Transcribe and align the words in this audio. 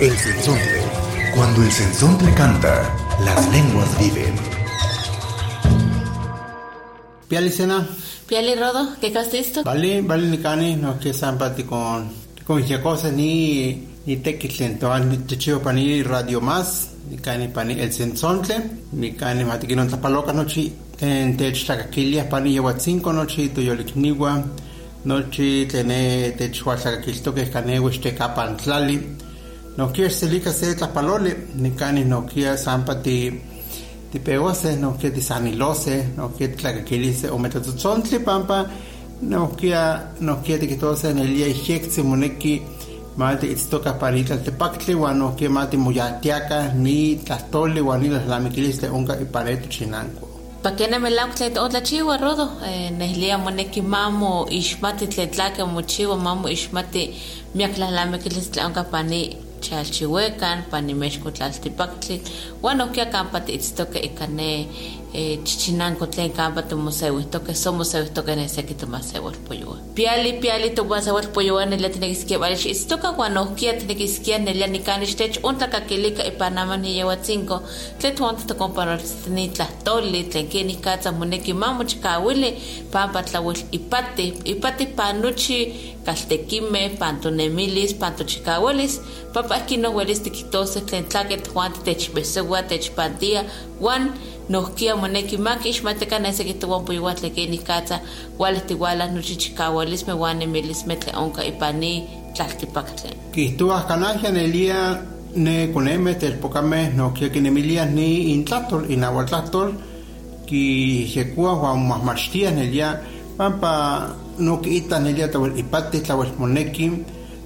El 0.00 0.10
sensontle. 0.16 0.82
Cuando 1.36 1.62
el 1.62 1.70
sensontle 1.70 2.34
canta, 2.34 2.92
las 3.24 3.52
lenguas 3.52 3.98
viven. 4.00 4.34
Piali 7.28 7.50
sena, 7.50 7.86
Piali 8.26 8.56
Rodo, 8.56 8.96
¿qué 9.00 9.12
castisto? 9.12 9.62
vale, 9.62 10.02
vale 10.02 10.28
ni 10.28 10.38
cani, 10.38 10.74
no 10.74 10.98
que 10.98 11.14
sampati 11.14 11.62
con 11.62 12.10
con 12.44 12.62
cosa 12.82 13.10
ni 13.10 13.86
ni 14.04 14.16
tekitlen 14.16 14.78
to 14.80 14.90
an 14.90 15.26
te 15.26 15.36
pani 15.62 16.02
radio 16.02 16.40
más, 16.40 16.90
ni 17.08 17.16
cani 17.18 17.48
pani 17.48 17.80
el 17.80 17.92
sensontle, 17.92 18.56
ni 18.92 19.12
cani 19.12 19.44
mati 19.44 19.68
que 19.68 19.76
no 19.76 19.86
tapaloca 19.86 20.32
nochi 20.32 20.72
en 21.00 21.36
te 21.36 21.52
chakakilia 21.52 22.28
pani 22.28 22.50
lleva 22.50 22.78
cinco 22.78 23.12
nochi 23.12 23.48
to 23.50 23.60
yolikniwa 23.60 24.44
nochi 25.04 25.66
tene 25.66 26.32
te 26.36 26.50
chhuatlakilto 26.50 27.32
que 27.32 27.48
canewe 27.48 27.92
este 27.92 28.12
capan 28.12 28.56
tlali. 29.74 29.76
No 29.76 29.92
quieres 29.92 30.16
selika 30.16 30.52
se 30.52 30.74
tlapalole, 30.74 31.48
ni 31.56 31.70
cani 31.70 32.04
no 32.04 32.26
quieres 32.26 32.62
sampati 32.62 33.40
tipewase, 34.12 34.76
no 34.76 34.96
que 34.96 35.10
tisanilose, 35.10 36.14
no 36.16 36.32
que 36.36 36.48
tlakakilise 36.48 37.30
o 37.30 37.38
metatzontli 37.38 38.20
pampa, 38.20 38.66
no 39.20 39.56
que 39.56 39.74
no 40.20 40.42
que 40.42 40.58
que 40.58 40.76
todo 40.76 40.96
se 40.96 41.10
en 41.10 41.18
el 41.18 41.34
día 41.34 41.46
ejecse 41.46 42.02
moneki 42.02 42.62
mate 43.16 43.46
itztoka 43.46 43.98
parita 43.98 44.36
tepactli 44.36 44.94
wan 44.94 45.18
no 45.18 45.36
que 45.36 45.48
mate 45.48 45.76
muyatiaka 45.76 46.74
ni 46.74 47.16
tlastoli 47.16 47.80
wan 47.80 48.00
ni 48.00 48.08
las 48.08 48.26
lamikiliste 48.26 48.90
unka 48.90 49.20
y 49.20 49.24
pareto 49.24 49.68
chinanco. 49.68 50.28
¿Para 50.62 50.76
qué 50.76 50.88
no 50.88 50.98
me 50.98 51.10
la 51.10 51.26
usted 51.26 51.58
otra 51.58 51.82
chiva 51.82 52.16
Rodo? 52.16 52.50
Nehlia 52.96 53.38
moneki 53.38 53.82
mamo 53.82 54.46
ishmati 54.50 55.06
tletlaka 55.06 55.66
mochiwa 55.66 56.16
mamo 56.16 56.48
ishmati 56.48 57.14
miaklahlamik 57.54 58.22
aunque 58.62 58.82
pani 58.84 59.43
chalchihuecan, 59.66 60.64
panimexco 60.70 61.30
tlaltipaktli, 61.30 62.22
uan 62.62 62.80
okia 62.80 63.06
campa 63.06 63.40
tiitztoque 65.14 65.34
ikane 65.34 65.44
chichinanco 65.44 66.06
tlen 66.06 66.32
campa 66.32 66.62
tomoseuihtoque, 66.62 67.54
somoseuihtoque 67.54 68.36
neseki 68.36 68.74
tomaseualpoyoua. 68.74 69.78
Piali, 69.94 70.32
piali 70.32 70.70
tomaseualpoyoua 70.70 71.66
nelia 71.66 71.90
tinequisquia 71.90 72.38
valix 72.38 72.66
itztoca, 72.66 73.12
uan 73.18 73.38
okia 73.38 73.74
tinequisquia 73.74 74.38
nelia 74.38 74.66
nicanixtech 74.66 75.38
ontlakakilika 75.42 76.24
ipanama 76.24 76.76
niyeuatzinco, 76.76 77.62
tlen 77.98 78.14
tuonta 78.14 78.44
tocompanortini 78.46 79.48
tlahtoli, 79.48 80.24
tlen 80.24 80.48
keni 80.48 80.76
katza 80.76 81.12
moneki 81.12 81.52
mamochikawili, 81.52 82.54
pampa 82.90 83.22
tlauel 83.22 83.56
ipati, 83.72 84.34
ipati 84.44 84.86
panuchi 84.86 85.94
kaltekimeh, 86.04 86.98
pantonemilis, 86.98 87.94
pantochikawelis, 87.94 89.00
papa 89.32 89.54
aquí 89.54 89.76
no 89.76 89.90
huelis 89.92 90.20
tiquitose 90.20 90.80
tlen 90.80 91.04
tlaquet 91.04 91.48
Juan 91.52 91.72
techbesewa, 91.84 92.62
techpantia, 92.62 93.44
Juan 93.80 94.12
nohkia 94.48 94.96
moneki 94.96 95.36
maki 95.38 95.68
ixmateka 95.68 96.18
nese 96.18 96.44
kituan 96.44 96.84
puiwa 96.84 97.14
tlekeni 97.14 97.58
katza 97.58 98.00
wales 98.38 98.66
tiwalas 98.66 99.12
nochichikawelis 99.12 100.06
me 100.06 100.14
Juan 100.14 100.42
emilis 100.42 100.86
me 100.86 100.96
tle 100.96 101.12
onka 101.16 101.44
ipani 101.44 102.04
tlaltipaktlen. 102.34 103.14
Quihtuas 103.32 103.86
canagia 103.86 104.30
nelia 104.30 105.02
ne 105.36 105.68
coneme 105.72 106.14
telpocame 106.14 106.92
no 106.96 107.10
que 107.10 107.30
kinemilia 107.30 107.84
ni 107.84 108.32
intlatol 108.34 108.90
inahuatlatol 108.90 109.74
ki 110.46 111.10
jekua 111.14 111.54
Juan 111.54 111.86
mahmachtia 111.86 112.50
nelia 112.50 113.00
pampa 113.36 114.14
no 114.38 114.56
kita 114.56 114.98
nelia 115.00 115.28
tawel 115.28 115.58
ipati 115.58 116.00
tlawel 116.00 116.32
moneki. 116.38 116.90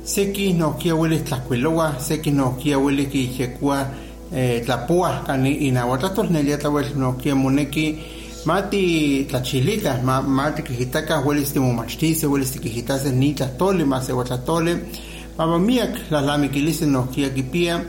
Seki 0.09 0.53
no 0.53 0.71
kia 0.71 0.95
huele 0.95 1.19
tlacuiloa, 1.19 2.01
seki 2.01 2.31
ki 4.31 4.37
eh, 4.37 4.65
tlapua 4.65 5.23
kani 5.27 5.55
inahuatlatol 5.55 6.31
nelia 6.31 6.59
tawel 6.59 6.87
no 6.97 7.13
kia 7.13 7.35
moneki 7.35 7.99
mati 8.45 9.25
tlachilika 9.25 10.01
ma, 10.05 10.23
mati 10.23 10.63
kijitaka 10.63 11.17
huele 11.17 11.45
stimomachtice 11.47 12.27
huele 12.27 12.47
stikijitase 12.47 13.13
ni 13.13 13.35
tlatole 13.35 13.85
más 13.85 14.09
ehuatlatole 14.09 14.77
Mama 15.39 15.59
miak 15.59 16.11
la 16.11 16.21
lamikilise 16.21 16.87
no 16.87 17.03
kia 17.03 17.31
kipia 17.31 17.81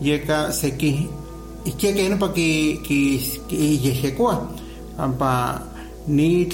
yeka 0.00 0.52
seki 0.52 1.08
ikia 1.64 1.92
que 1.94 2.08
no 2.08 2.16
pa 2.16 2.28
ki 2.28 2.80
ki 2.84 3.20
ki 3.48 3.56
yejekua 3.84 4.48
ampa 4.98 5.62
ni 6.08 6.46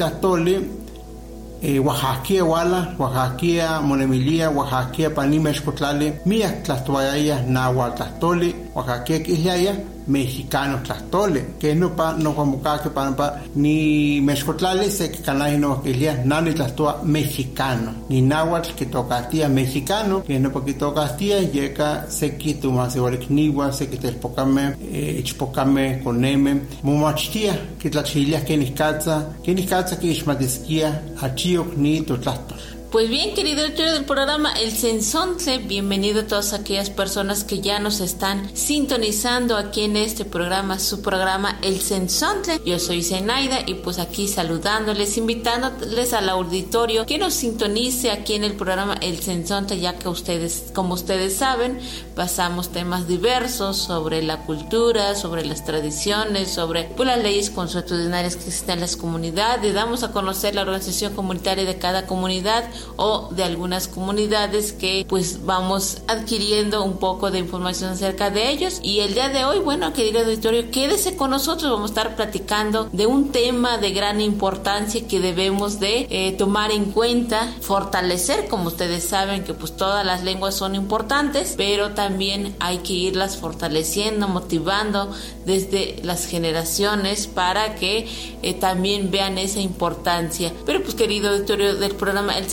Eh, 1.67 1.75
e, 1.75 1.81
oaxaquía 1.81 2.45
wala, 2.45 2.95
oaxaquía 2.97 3.81
monemilia, 3.81 4.51
oaxaquía 4.51 5.11
panima 5.13 5.51
xcotlali, 5.53 6.13
miak 6.25 6.63
tlahtowayaya 6.63 7.43
nahualtahtoli, 7.43 8.51
oaxaquía 8.75 9.19
quihyaya, 9.25 9.75
quislaya, 10.07 10.27
mexicano 10.47 10.83
tlastole, 10.83 11.57
que 11.59 11.75
no 11.75 11.95
pa 11.95 12.13
no 12.13 12.35
pamuca 12.35 12.81
que 12.83 12.91
pa 12.91 13.11
pa 13.17 13.41
ni 13.55 14.21
mezcotlale 14.21 14.91
se 14.91 15.11
que 15.11 15.23
canai 15.23 15.59
no 15.59 15.83
quilia, 15.83 16.23
nani 16.25 16.55
tlastoa 16.55 17.03
mexicano, 17.05 17.93
ni 18.09 18.23
nahuatl 18.23 18.75
que 18.75 18.87
tocatía 18.87 19.49
mexicano, 19.49 20.23
que 20.23 20.39
no 20.39 20.51
pa 20.51 20.65
que 20.65 20.75
tocatía, 20.75 21.43
llega 21.43 22.07
se 22.09 22.37
que 22.37 22.55
tu 22.55 22.73
más 22.73 22.95
igual 22.97 23.19
niwa, 23.29 23.73
se 23.73 23.89
que 23.89 23.97
te 23.97 24.09
espocame, 24.09 24.77
eh, 24.81 25.21
ichpocame 25.21 26.01
coneme, 26.03 26.63
mumachtia, 26.83 27.77
que 27.79 27.91
tlachilia 27.91 28.45
que 28.45 28.57
ni 28.57 28.71
calza, 28.73 29.37
que 29.43 29.55
ni 29.55 29.65
calza 29.65 29.99
que 29.99 30.09
ismatisquia, 30.09 31.03
achio 31.21 31.67
ni 31.77 32.03
tu 32.03 32.17
tlastor. 32.19 32.76
Pues 32.91 33.11
bien, 33.11 33.35
querido 33.35 33.63
auditorio 33.63 33.95
del 33.95 34.05
programa 34.05 34.53
El 34.53 34.71
Sensontle, 34.71 35.59
bienvenido 35.59 36.21
a 36.21 36.27
todas 36.29 36.53
aquellas 36.53 36.89
personas 36.89 37.43
que 37.43 37.61
ya 37.61 37.81
nos 37.81 37.99
están 37.99 38.57
sintonizando 38.57 39.57
aquí 39.57 39.83
en 39.83 39.97
este 39.97 40.25
programa, 40.25 40.79
su 40.79 41.03
programa 41.03 41.59
El 41.63 41.81
Sensontle. 41.81 42.61
Yo 42.65 42.79
soy 42.79 43.03
Zenaida 43.03 43.59
y 43.67 43.75
pues 43.75 43.99
aquí 43.99 44.29
saludándoles, 44.29 45.17
invitándoles 45.19 46.13
al 46.13 46.29
auditorio 46.29 47.07
que 47.07 47.19
nos 47.19 47.35
sintonice 47.35 48.13
aquí 48.13 48.35
en 48.35 48.45
el 48.45 48.55
programa 48.55 48.95
El 49.01 49.21
Sensontle, 49.21 49.81
ya 49.81 49.99
que 49.99 50.09
ustedes, 50.09 50.67
como 50.73 50.95
ustedes 50.95 51.35
saben, 51.37 51.81
pasamos 52.15 52.71
temas 52.71 53.09
diversos 53.09 53.79
sobre 53.79 54.23
la 54.23 54.45
cultura, 54.45 55.17
sobre 55.17 55.45
las 55.45 55.65
tradiciones, 55.65 56.53
sobre 56.53 56.85
pues, 56.85 57.09
las 57.09 57.21
leyes 57.21 57.51
consuetudinarias 57.51 58.37
que 58.37 58.45
existen 58.45 58.75
en 58.75 58.81
las 58.83 58.97
comunidades, 58.97 59.75
damos 59.75 60.05
a 60.05 60.13
conocer 60.13 60.55
la 60.55 60.63
organización 60.63 61.15
comunitaria 61.15 61.65
de 61.65 61.79
cada 61.79 62.07
comunidad 62.07 62.65
o 62.97 63.29
de 63.31 63.45
algunas 63.45 63.89
comunidades 63.89 64.73
que 64.73 65.05
pues 65.09 65.45
vamos 65.45 65.99
adquiriendo 66.09 66.83
un 66.85 66.99
poco 66.99 67.31
de 67.31 67.39
información 67.39 67.91
acerca 67.91 68.31
de 68.31 68.51
ellos. 68.51 68.81
Y 68.83 69.01
el 69.01 69.15
día 69.15 69.29
de 69.29 69.45
hoy 69.45 69.59
bueno 69.59 69.93
querido 69.93 70.21
auditorio 70.21 70.71
quédese 70.71 71.17
con 71.17 71.31
nosotros. 71.31 71.71
Vamos 71.71 71.91
a 71.91 71.93
estar 71.93 72.17
platicando 72.17 72.89
de 72.93 73.07
un 73.07 73.33
tema 73.33 73.79
de 73.79 73.93
gran 73.93 74.21
importancia 74.21 75.07
que 75.07 75.21
debemos 75.21 75.81
de 75.81 76.07
eh, 76.11 76.33
tomar 76.33 76.71
en 76.71 76.87
cuenta 76.87 77.53
fortalecer. 77.61 78.49
Como 78.49 78.69
ustedes 78.69 79.05
saben 79.05 79.45
que 79.45 79.55
pues 79.55 79.77
todas 79.77 80.05
las 80.05 80.23
lenguas 80.23 80.55
son 80.55 80.75
importantes 80.75 81.55
pero 81.57 81.91
también 81.91 82.55
hay 82.61 82.79
que 82.79 82.93
irlas 82.93 83.37
fortaleciendo 83.37 84.29
motivando 84.29 85.11
desde 85.45 86.01
las 86.03 86.27
generaciones 86.27 87.27
para 87.27 87.75
que 87.75 88.09
eh, 88.43 88.55
también 88.55 89.11
vean 89.11 89.39
esa 89.39 89.61
importancia. 89.61 90.53
Pero 90.65 90.83
pues 90.83 90.95
querido 90.95 91.31
auditorio 91.31 91.75
del 91.75 91.95
programa 91.95 92.37
El 92.39 92.49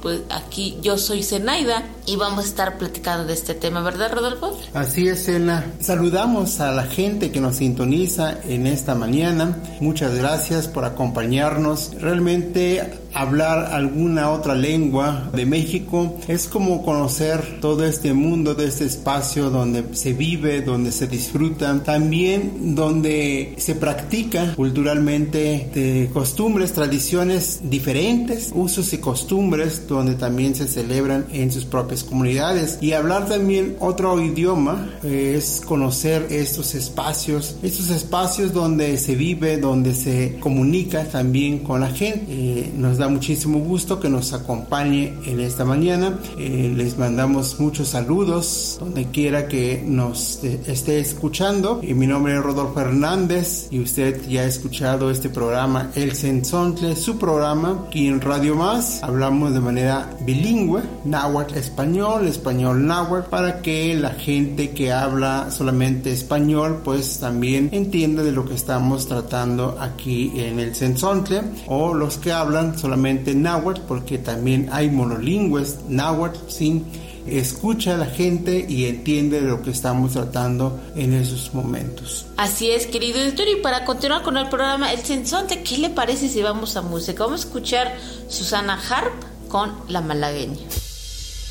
Pues 0.00 0.22
aquí 0.30 0.78
yo 0.80 0.98
soy 0.98 1.22
Zenaida 1.22 1.84
y 2.06 2.16
vamos 2.16 2.44
a 2.44 2.48
estar 2.48 2.78
platicando 2.78 3.26
de 3.26 3.34
este 3.34 3.54
tema, 3.54 3.82
¿verdad, 3.82 4.12
Rodolfo? 4.12 4.58
Así 4.72 5.08
es, 5.08 5.28
Elena. 5.28 5.64
Saludamos 5.80 6.60
a 6.60 6.72
la 6.72 6.84
gente 6.84 7.30
que 7.30 7.40
nos 7.40 7.56
sintoniza 7.56 8.38
en 8.46 8.66
esta 8.66 8.94
mañana. 8.94 9.58
Muchas 9.80 10.14
gracias 10.14 10.68
por 10.68 10.84
acompañarnos. 10.84 11.92
Realmente 12.00 13.00
hablar 13.14 13.72
alguna 13.72 14.30
otra 14.30 14.54
lengua 14.54 15.30
de 15.32 15.46
México 15.46 16.18
es 16.26 16.48
como 16.48 16.82
conocer 16.82 17.60
todo 17.60 17.84
este 17.86 18.12
mundo, 18.12 18.54
de 18.54 18.66
este 18.66 18.84
espacio 18.84 19.50
donde 19.50 19.94
se 19.94 20.12
vive, 20.12 20.62
donde 20.62 20.92
se 20.92 21.06
disfruta, 21.06 21.82
también 21.82 22.74
donde 22.74 23.54
se 23.56 23.76
practica 23.76 24.54
culturalmente 24.54 25.70
de 25.72 26.10
costumbres, 26.12 26.72
tradiciones 26.72 27.60
diferentes, 27.62 28.50
usos 28.52 28.92
y 28.92 28.98
costumbres, 28.98 29.86
donde 29.86 30.14
también 30.14 30.54
se 30.54 30.66
celebran 30.66 31.26
en 31.32 31.52
sus 31.52 31.64
propias 31.64 31.93
propias 31.94 32.04
comunidades. 32.04 32.78
Y 32.80 32.92
hablar 32.92 33.26
también 33.26 33.76
otro 33.80 34.20
idioma 34.20 34.88
es 35.02 35.62
conocer 35.64 36.26
estos 36.30 36.74
espacios, 36.74 37.56
estos 37.62 37.90
espacios 37.90 38.52
donde 38.52 38.96
se 38.96 39.14
vive, 39.14 39.58
donde 39.58 39.94
se 39.94 40.38
comunica 40.40 41.04
también 41.04 41.60
con 41.60 41.80
la 41.80 41.88
gente. 41.88 42.24
Eh, 42.28 42.72
nos 42.76 42.98
da 42.98 43.08
muchísimo 43.08 43.58
gusto 43.58 44.00
que 44.00 44.08
nos 44.08 44.32
acompañe 44.32 45.14
en 45.26 45.40
esta 45.40 45.64
mañana. 45.64 46.18
Eh, 46.38 46.72
les 46.74 46.98
mandamos 46.98 47.60
muchos 47.60 47.88
saludos 47.88 48.78
donde 48.80 49.06
quiera 49.06 49.46
que 49.48 49.82
nos 49.86 50.42
esté 50.44 50.98
escuchando. 50.98 51.80
Y 51.82 51.94
mi 51.94 52.06
nombre 52.06 52.34
es 52.34 52.42
Rodolfo 52.42 52.80
Hernández 52.80 53.68
y 53.70 53.80
usted 53.80 54.26
ya 54.28 54.42
ha 54.42 54.46
escuchado 54.46 55.10
este 55.10 55.28
programa 55.28 55.90
El 55.94 56.14
Sensontle, 56.14 56.96
su 56.96 57.18
programa 57.18 57.84
aquí 57.88 58.08
en 58.08 58.20
Radio 58.20 58.56
Más. 58.56 59.02
Hablamos 59.02 59.52
de 59.52 59.60
manera 59.60 60.10
bilingüe, 60.24 60.82
náhuatl 61.04 61.54
español, 61.56 61.83
español 62.26 62.86
náhuatl, 62.86 63.28
para 63.28 63.60
que 63.60 63.94
la 63.94 64.10
gente 64.10 64.70
que 64.70 64.92
habla 64.92 65.50
solamente 65.50 66.12
español 66.12 66.80
pues 66.82 67.20
también 67.20 67.68
entienda 67.72 68.22
de 68.22 68.32
lo 68.32 68.44
que 68.44 68.54
estamos 68.54 69.06
tratando 69.06 69.76
aquí 69.78 70.32
en 70.36 70.58
el 70.60 70.74
Sensontle 70.74 71.42
o 71.66 71.92
los 71.92 72.16
que 72.16 72.32
hablan 72.32 72.78
solamente 72.78 73.34
náhuatl 73.34 73.82
porque 73.86 74.18
también 74.18 74.68
hay 74.72 74.90
monolingües 74.90 75.80
náhuatl 75.88 76.38
sin 76.48 76.84
escucha 77.26 77.94
a 77.94 77.96
la 77.96 78.06
gente 78.06 78.64
y 78.68 78.86
entiende 78.86 79.40
de 79.40 79.48
lo 79.48 79.62
que 79.62 79.70
estamos 79.70 80.12
tratando 80.12 80.78
en 80.94 81.14
esos 81.14 81.54
momentos. 81.54 82.26
Así 82.36 82.70
es, 82.70 82.86
querido 82.86 83.18
editor, 83.18 83.46
y 83.48 83.62
para 83.62 83.84
continuar 83.84 84.22
con 84.22 84.36
el 84.36 84.48
programa 84.48 84.92
El 84.92 85.00
Sensonte, 85.00 85.62
¿qué 85.62 85.78
le 85.78 85.90
parece 85.90 86.28
si 86.28 86.42
vamos 86.42 86.76
a 86.76 86.82
música? 86.82 87.24
Vamos 87.24 87.44
a 87.44 87.46
escuchar 87.46 87.96
Susana 88.28 88.78
Harp 88.90 89.48
con 89.48 89.72
La 89.88 90.02
Malagueña. 90.02 90.58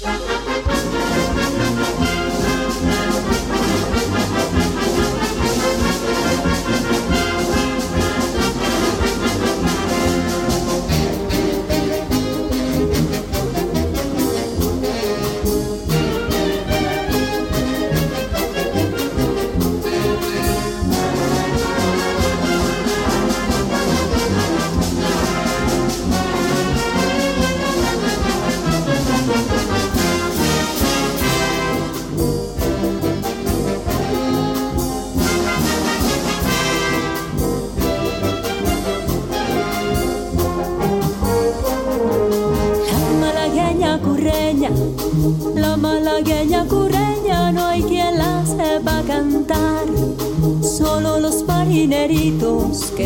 Que 0.03 0.32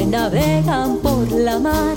navegan 0.09 0.97
por 0.97 1.31
la 1.31 1.59
mar, 1.59 1.95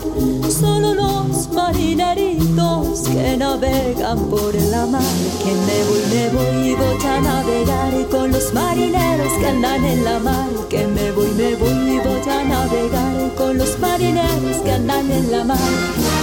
solo 0.49 0.95
los 0.95 1.49
marineritos 1.53 3.03
que 3.03 3.37
navegan 3.37 4.19
por 4.29 4.55
la 4.55 4.87
mar. 4.87 5.03
Que 5.43 5.53
me 5.67 5.79
voy, 5.89 6.03
me 6.13 6.29
voy, 6.31 6.75
voy 6.75 7.07
a 7.07 7.21
navegar 7.21 8.09
con 8.11 8.33
los 8.33 8.53
marineros 8.53 9.33
que 9.39 9.47
andan 9.47 9.85
en 9.85 10.05
la 10.05 10.19
mar. 10.19 10.49
Que 10.69 10.87
me 10.87 11.13
voy, 11.13 11.29
me 11.37 11.55
voy, 11.57 11.99
voy 11.99 12.33
a 12.33 12.45
navegar 12.45 13.35
con 13.37 13.59
los 13.59 13.79
marineros 13.79 14.57
que 14.65 14.73
andan 14.73 15.11
en 15.11 15.31
la 15.31 15.45
mar. 15.45 16.20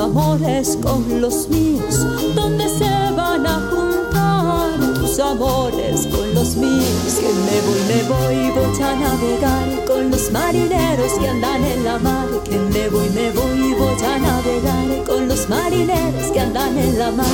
Amores 0.00 0.76
con 0.82 1.20
los 1.20 1.48
míos? 1.48 2.06
¿Dónde 2.34 2.68
se 2.68 3.12
van 3.12 3.46
a 3.46 3.60
juntar 3.70 4.78
tus 4.94 5.18
amores 5.18 6.06
con 6.06 6.34
los 6.34 6.56
míos? 6.56 7.18
Que 7.20 7.28
me 7.28 7.60
voy, 7.66 7.80
me 7.88 8.02
voy, 8.08 8.50
voy 8.50 8.82
a 8.82 8.94
navegar 8.96 9.84
con 9.86 10.10
los 10.10 10.30
marineros 10.30 11.12
que 11.18 11.28
andan 11.28 11.64
en 11.64 11.84
la 11.84 11.98
mar. 11.98 12.26
Que 12.44 12.58
me 12.58 12.88
voy, 12.88 13.08
me 13.10 13.30
voy, 13.32 13.74
voy 13.74 14.02
a 14.02 14.18
navegar 14.18 15.04
con 15.06 15.28
los 15.28 15.48
marineros 15.48 16.30
que 16.32 16.40
andan 16.40 16.78
en 16.78 16.98
la 16.98 17.10
mar. 17.10 17.26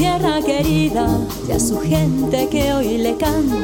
Y 0.00 1.52
a 1.52 1.60
su 1.60 1.80
gente 1.80 2.48
que 2.48 2.72
hoy 2.72 2.98
le 2.98 3.16
canto. 3.16 3.54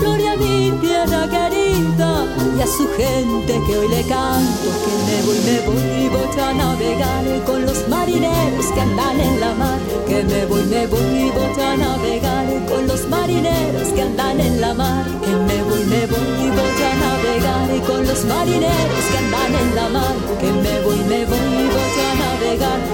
Gloria 0.00 0.32
a 0.32 0.36
mi 0.36 0.70
tierra 0.80 1.28
querida 1.28 2.24
y 2.56 2.60
a 2.60 2.66
su 2.66 2.86
gente 2.96 3.60
que 3.66 3.78
hoy 3.78 3.88
le 3.88 4.02
canto. 4.02 4.68
Que 4.84 4.92
me 5.06 5.22
voy, 5.26 5.38
me 5.44 5.60
voy, 5.66 6.08
voy 6.08 6.40
a 6.40 6.52
navegar 6.52 7.44
con 7.44 7.66
los 7.66 7.88
marineros 7.88 8.66
que 8.66 8.80
andan 8.80 9.20
en 9.20 9.40
la 9.40 9.54
mar. 9.54 9.78
Que 10.06 10.22
me 10.22 10.46
voy, 10.46 10.62
me 10.64 10.86
voy, 10.86 11.30
voy 11.30 11.64
a 11.64 11.76
navegar 11.76 12.66
con 12.68 12.86
los 12.86 13.08
marineros 13.08 13.88
que 13.94 14.02
andan 14.02 14.40
en 14.40 14.60
la 14.60 14.74
mar. 14.74 15.04
Que 15.24 15.30
me 15.30 15.62
voy, 15.64 15.84
me 15.86 16.06
voy, 16.06 16.50
voy 16.50 16.82
a 16.84 16.94
navegar 16.94 17.86
con 17.86 18.06
los 18.06 18.24
marineros 18.24 19.04
que 19.10 19.18
andan 19.18 19.54
en 19.54 19.74
la 19.74 19.88
mar. 19.88 20.14
Que 20.40 20.46
me 20.46 20.80
voy, 20.82 20.98
me 21.08 21.24
voy, 21.26 21.68
voy 21.72 21.81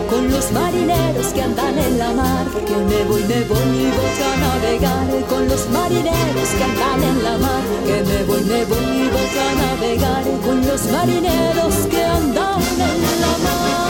con 0.08 0.30
los 0.30 0.52
marineros 0.52 1.26
que 1.34 1.42
andan 1.42 1.76
en 1.78 1.98
la 1.98 2.12
mar 2.12 2.46
que 2.64 2.76
me 2.76 3.04
voy, 3.04 3.22
me 3.22 3.40
voy, 3.42 3.90
voy 3.90 4.22
a 4.22 4.36
navegar 4.36 5.26
con 5.28 5.48
los 5.48 5.68
marineros 5.70 6.48
que 6.56 6.64
andan 6.64 7.02
en 7.02 7.24
la 7.24 7.38
mar 7.38 7.62
que 7.84 8.02
me 8.04 8.24
voy, 8.24 8.40
me 8.44 8.64
voy, 8.66 9.08
voy 9.08 9.38
a 9.40 9.54
navegar 9.54 10.22
con 10.44 10.64
los 10.64 10.86
marineros 10.92 11.74
que 11.90 12.04
andan 12.04 12.62
en 12.62 13.20
la 13.20 13.38
mar. 13.42 13.88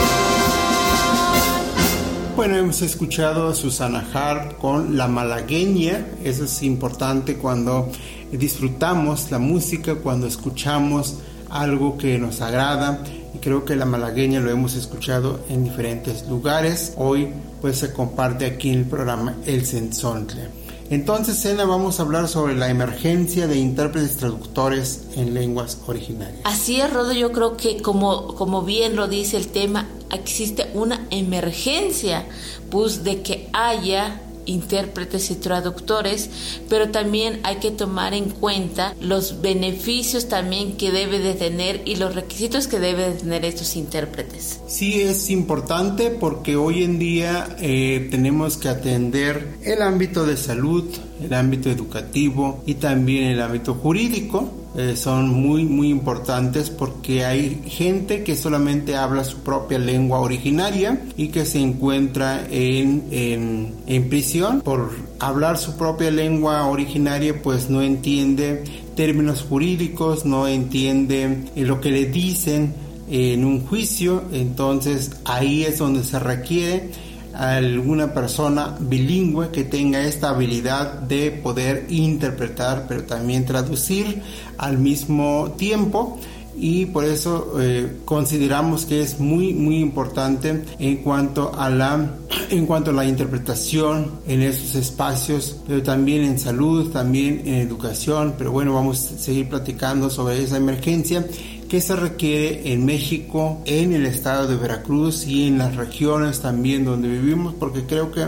Bueno, 2.35 2.55
hemos 2.57 2.81
escuchado 2.81 3.49
a 3.49 3.53
Susana 3.53 4.07
Hart 4.11 4.57
con 4.57 4.97
La 4.97 5.07
Malagueña. 5.07 6.07
Eso 6.23 6.45
es 6.45 6.63
importante 6.63 7.35
cuando 7.37 7.91
disfrutamos 8.31 9.29
la 9.29 9.37
música, 9.37 9.95
cuando 9.95 10.25
escuchamos 10.25 11.17
algo 11.49 11.97
que 11.97 12.17
nos 12.17 12.41
agrada. 12.41 13.03
Y 13.33 13.39
creo 13.39 13.65
que 13.65 13.75
La 13.75 13.85
Malagueña 13.85 14.39
lo 14.39 14.49
hemos 14.49 14.75
escuchado 14.75 15.39
en 15.49 15.63
diferentes 15.63 16.27
lugares. 16.27 16.93
Hoy 16.97 17.33
pues 17.61 17.77
se 17.77 17.93
comparte 17.93 18.45
aquí 18.45 18.69
en 18.69 18.79
el 18.79 18.85
programa 18.85 19.35
El 19.45 19.65
Sensontle. 19.65 20.59
Entonces, 20.89 21.37
Sena, 21.37 21.65
vamos 21.65 21.99
a 21.99 22.03
hablar 22.03 22.27
sobre 22.27 22.55
la 22.55 22.67
emergencia 22.69 23.47
de 23.47 23.57
intérpretes 23.59 24.17
traductores 24.17 25.03
en 25.15 25.35
lenguas 25.35 25.77
originarias. 25.85 26.41
Así 26.45 26.81
es, 26.81 26.91
Rodo, 26.91 27.13
yo 27.13 27.31
creo 27.31 27.55
que 27.57 27.79
como, 27.79 28.33
como 28.33 28.63
bien 28.63 28.95
lo 28.95 29.07
dice 29.07 29.37
el 29.37 29.49
tema, 29.49 29.87
existe 30.11 30.71
una 30.73 31.05
emergencia, 31.11 32.25
pues 32.71 33.03
de 33.03 33.21
que 33.21 33.49
haya 33.53 34.19
intérpretes 34.45 35.31
y 35.31 35.35
traductores, 35.35 36.29
pero 36.69 36.89
también 36.89 37.39
hay 37.43 37.57
que 37.57 37.71
tomar 37.71 38.13
en 38.13 38.29
cuenta 38.29 38.95
los 39.01 39.41
beneficios 39.41 40.27
también 40.27 40.77
que 40.77 40.91
debe 40.91 41.19
de 41.19 41.33
tener 41.33 41.81
y 41.85 41.95
los 41.95 42.15
requisitos 42.15 42.67
que 42.67 42.79
debe 42.79 43.09
de 43.09 43.15
tener 43.15 43.45
estos 43.45 43.75
intérpretes. 43.75 44.59
Sí, 44.67 45.01
es 45.01 45.29
importante 45.29 46.09
porque 46.09 46.55
hoy 46.55 46.83
en 46.83 46.99
día 46.99 47.55
eh, 47.59 48.07
tenemos 48.11 48.57
que 48.57 48.69
atender 48.69 49.57
el 49.63 49.81
ámbito 49.81 50.25
de 50.25 50.37
salud, 50.37 50.85
el 51.21 51.33
ámbito 51.33 51.69
educativo 51.69 52.63
y 52.65 52.75
también 52.75 53.25
el 53.25 53.41
ámbito 53.41 53.75
jurídico 53.75 54.58
eh, 54.75 54.95
son 54.95 55.29
muy 55.29 55.65
muy 55.65 55.89
importantes 55.89 56.69
porque 56.69 57.25
hay 57.25 57.63
gente 57.65 58.23
que 58.23 58.35
solamente 58.35 58.95
habla 58.95 59.23
su 59.23 59.39
propia 59.39 59.79
lengua 59.79 60.19
originaria 60.19 61.01
y 61.17 61.29
que 61.29 61.45
se 61.45 61.59
encuentra 61.59 62.45
en, 62.49 63.05
en, 63.11 63.73
en 63.87 64.09
prisión. 64.09 64.61
Por 64.61 64.91
hablar 65.19 65.57
su 65.57 65.75
propia 65.75 66.11
lengua 66.11 66.67
originaria 66.67 67.41
pues 67.41 67.69
no 67.69 67.81
entiende 67.81 68.63
términos 68.95 69.45
jurídicos, 69.47 70.25
no 70.25 70.47
entiende 70.47 71.45
eh, 71.55 71.63
lo 71.63 71.81
que 71.81 71.91
le 71.91 72.05
dicen 72.05 72.73
en 73.09 73.43
un 73.43 73.65
juicio, 73.65 74.23
entonces 74.31 75.11
ahí 75.25 75.63
es 75.63 75.79
donde 75.79 76.03
se 76.03 76.19
requiere 76.19 76.91
alguna 77.33 78.13
persona 78.13 78.75
bilingüe 78.79 79.49
que 79.49 79.63
tenga 79.63 80.01
esta 80.01 80.29
habilidad 80.29 80.93
de 81.01 81.31
poder 81.31 81.85
interpretar 81.89 82.85
pero 82.87 83.03
también 83.03 83.45
traducir 83.45 84.21
al 84.57 84.77
mismo 84.77 85.53
tiempo. 85.57 86.19
Y 86.61 86.87
por 86.87 87.05
eso 87.05 87.53
eh, 87.61 87.99
consideramos 88.03 88.85
que 88.85 89.01
es 89.01 89.17
muy 89.17 89.53
muy 89.53 89.77
importante 89.77 90.61
en 90.77 90.97
cuanto 90.97 91.53
a 91.57 91.69
la 91.69 92.15
en 92.49 92.65
cuanto 92.65 92.91
a 92.91 92.93
la 92.93 93.05
interpretación 93.05 94.19
en 94.27 94.41
esos 94.41 94.75
espacios 94.75 95.55
pero 95.65 95.81
también 95.83 96.23
en 96.23 96.37
salud 96.37 96.91
también 96.91 97.43
en 97.45 97.55
educación. 97.55 98.33
Pero 98.37 98.51
bueno 98.51 98.73
vamos 98.73 99.09
a 99.11 99.17
seguir 99.17 99.47
platicando 99.47 100.09
sobre 100.09 100.43
esa 100.43 100.57
emergencia 100.57 101.25
que 101.69 101.79
se 101.81 101.95
requiere 101.95 102.73
en 102.73 102.83
México, 102.83 103.61
en 103.65 103.93
el 103.93 104.07
estado 104.07 104.47
de 104.47 104.57
Veracruz 104.57 105.27
y 105.27 105.47
en 105.47 105.59
las 105.59 105.75
regiones 105.75 106.41
también 106.41 106.83
donde 106.83 107.07
vivimos, 107.07 107.53
porque 107.53 107.85
creo 107.85 108.11
que 108.11 108.25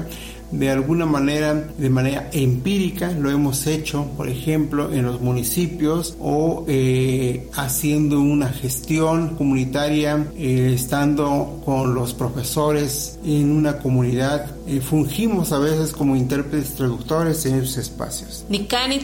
de 0.51 0.70
alguna 0.70 1.05
manera, 1.05 1.53
de 1.53 1.89
manera 1.89 2.29
empírica, 2.34 3.12
lo 3.12 3.29
hemos 3.29 3.67
hecho, 3.67 4.08
por 4.17 4.29
ejemplo, 4.29 4.91
en 4.91 5.05
los 5.05 5.22
municipios 5.22 6.15
o 6.20 6.65
eh, 6.67 7.50
haciendo 7.53 8.20
una 8.20 8.50
gestión 8.50 9.36
comunitaria, 9.36 10.27
eh, 10.38 10.74
estando 10.75 11.62
con 11.65 11.96
los 11.96 12.13
profesores 12.13 13.20
en 13.24 13.51
una 13.51 13.77
comunidad. 13.79 14.55
Eh, 14.67 14.81
fungimos 14.81 15.51
a 15.51 15.60
veces 15.60 15.91
como 15.91 16.15
intérpretes 16.15 16.75
traductores 16.75 17.46
en 17.46 17.55
esos 17.55 17.77
espacios. 17.77 18.46
Nikani 18.50 19.00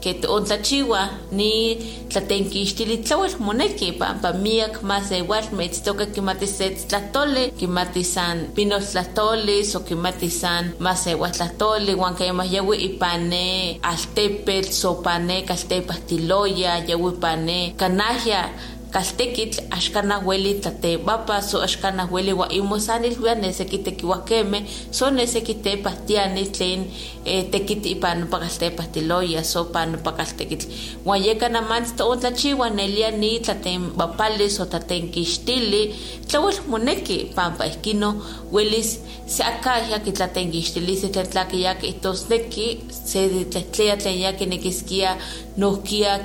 que 0.00 0.20
ontlachiwa 0.28 1.08
ni 1.32 1.76
tlatenkixtili 2.08 2.96
tlawel 3.04 3.34
moneki 3.38 3.92
pampa 3.92 4.32
miak 4.32 4.82
más 4.82 5.10
igual 5.12 5.44
metztoka 5.52 6.06
kimati 6.06 6.46
se 6.46 6.70
tlatole 6.88 7.42
kimati 7.58 8.04
san 8.04 8.36
pinos 8.54 8.90
tlatolis 8.92 9.76
o 9.76 9.80
kimati 9.80 10.30
san 10.30 10.64
más 10.78 11.06
igual 11.06 11.32
tlatoli 11.32 11.92
huan 11.92 12.14
kayama 12.14 12.44
yawi 12.44 12.76
ipane 12.88 13.78
altepetl 13.82 14.72
sopane 14.72 15.36
kaltepahtiloya 15.48 16.72
yawi 16.88 17.10
ipane 17.12 17.58
kanahya 17.76 18.42
kaltekitl 18.90 19.60
axkan 19.70 20.12
ahueli 20.12 20.54
tlatebapa 20.62 21.40
so 21.42 21.62
axkan 21.62 22.00
ahueli 22.00 22.32
ua 22.32 22.46
imosanil 22.50 23.14
wia 23.22 23.34
neseki 23.34 23.78
tekiuakemeh 23.86 24.62
so 24.90 25.10
neseki 25.10 25.54
tepahtiani 25.54 26.44
tlen 26.50 26.90
eh, 27.24 27.46
tekiti 27.50 27.94
ipan 27.94 28.20
nopa 28.20 28.38
kaltepahtiloya 28.42 29.44
so 29.44 29.64
pan 29.64 29.92
nopa 29.92 30.12
kaltekitl 30.12 30.66
uan 31.06 31.22
yeka 31.22 31.48
namantzi 31.48 31.94
toontlachiua 31.94 32.70
nelia 32.70 33.10
ni 33.10 33.38
tlatenbapalis 33.40 34.60
o 34.60 34.66
tlatenkixtili 34.66 35.82
tlauel 36.28 36.58
moneki 36.66 37.30
pampa 37.34 37.64
ihkino 37.70 38.10
welis 38.52 39.00
se 39.26 39.44
akaya 39.44 39.98
kitlatenkixtilisi 40.02 41.08
tlen 41.14 41.30
tlakiya 41.30 41.74
kihtosneki 41.74 42.66
se 42.90 43.28
tlehtleya 43.50 43.96
tlen 43.96 44.20
ya 44.20 44.32
kinekiskia 44.32 45.16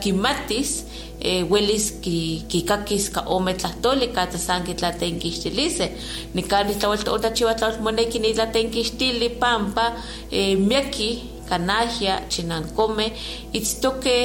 kimatis 0.02 0.86
eh, 1.30 1.44
welis 1.52 1.86
ki 2.04 2.18
kikakis 2.52 3.06
ka 3.16 3.22
ome 3.36 3.54
tlahtoli 3.62 4.08
ka 4.16 4.24
tasan 4.34 4.62
kitlatenkixtilise 4.68 5.88
nikani 6.36 6.74
tlawel 6.80 7.02
toontachiua 7.08 7.54
tlawel 7.60 7.82
moneki 7.86 8.20
nitlatenkixtili 8.26 9.30
pampa 9.42 9.86
eh, 10.32 10.54
miaki 10.70 11.10
kanahia 11.50 12.16
chinankome 12.34 13.08
itztoke 13.54 14.18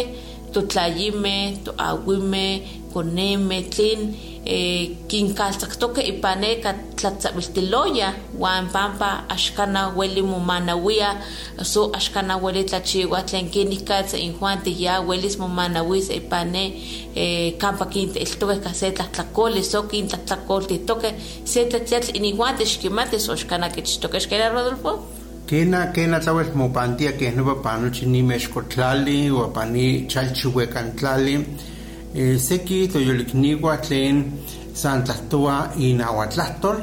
totlayime 0.52 1.36
toawime 1.64 2.46
koneme 2.92 3.62
tlen 3.62 4.14
eh, 4.44 4.90
kinkaltzaktoke 5.08 6.02
ipane 6.12 6.60
ka 6.62 6.74
tlatzabiltiloya 6.96 8.12
wan 8.38 8.68
pampa 8.72 9.24
axkana 9.28 9.88
weli 9.96 10.22
momanawia 10.22 11.16
so 11.62 11.90
axkana 11.92 12.36
weli 12.36 12.64
tlachiwa 12.64 13.22
tlen 13.22 13.50
kinikatza 13.50 14.18
injuan 14.18 14.62
tiya 14.64 15.00
welis 15.00 15.38
momanawis 15.38 16.10
ipane 16.10 16.64
eh, 17.14 17.58
kampa 17.58 17.86
kinteiltoke 17.86 18.56
ka 18.64 18.74
se 18.74 18.90
tlahtlakoli 18.90 19.62
so 19.62 19.82
kintlahtlakoltihtoke 19.82 21.14
se 21.44 21.64
tlatliatl 21.64 22.16
inijuan 22.16 22.56
tixkimatis 22.56 23.28
o 23.28 23.32
axkana 23.32 23.70
kichtoke 23.70 24.20
xkena 24.20 24.48
Rodolfo 24.48 25.20
Kena, 25.50 25.90
kena 25.90 26.20
tlawel 26.20 26.54
mopantia 26.54 27.18
que 27.18 27.32
no 27.32 27.42
pa 27.56 27.76
nochi 27.76 28.06
ni 28.06 28.22
mexcotlali 28.22 29.30
o 29.30 29.48
pani 29.48 30.06
chalchihuecantlali 30.06 31.34
eh, 32.14 32.38
seki 32.38 32.88
toyolikniwa 32.88 33.76
tlen 33.76 34.32
san 34.72 35.02
tlahtoa 35.02 35.68
inahuatlahtol 35.76 36.76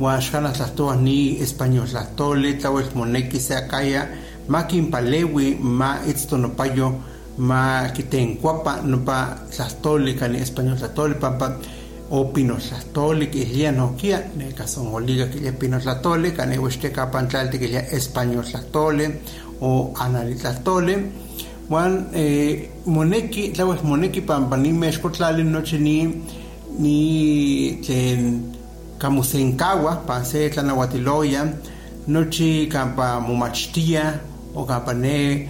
uan 0.00 0.20
xana 0.20 0.50
tlahtoa 0.52 0.96
ni 0.96 1.38
español 1.44 1.86
tlahtoli 1.86 2.54
tlawel 2.54 2.88
moneki 2.94 3.40
se 3.40 3.56
akaya 3.56 4.02
ma 4.48 4.62
kinpalewi 4.62 5.56
ma 5.60 5.98
itztonopayo 6.10 6.88
ma 7.38 7.88
kitenkuapa 7.94 8.72
nopa 8.82 9.16
tlahtoli 9.54 10.14
kani 10.14 10.38
español 10.38 10.76
tlahtoli 10.76 11.14
pampa 11.14 11.46
o 12.10 12.24
pinotlahtoli 12.24 13.26
kihlia 13.26 13.72
nohkia 13.72 14.18
neka 14.36 14.66
son 14.66 14.86
oliga 14.94 15.26
kihlia 15.26 15.52
pinotlahtoli 15.52 16.30
kani 16.30 16.58
uixteka 16.58 17.06
pantlalti 17.06 17.58
kihlia 17.58 17.82
español 17.98 18.44
tlahtoli 18.50 19.06
o 19.60 19.92
anali 19.94 20.34
tlahtoli 20.34 20.94
Juan 21.68 22.06
eh, 22.14 22.68
moneki 22.86 23.52
tlawel 23.52 23.78
moneki 23.84 24.20
pampa 24.20 24.56
ni 24.56 24.72
mexkotlali 24.72 25.44
nochi 25.44 25.78
ni 25.78 25.96
ni 26.78 27.78
tlen 27.84 28.42
camusencawa, 28.98 29.96
pase 30.06 30.50
tlanahuatiloya, 30.50 31.46
nochi 32.08 32.68
campa 32.68 33.20
mumachtia 33.20 34.20
o 34.54 34.64
campa 34.64 34.94
ne 34.94 35.48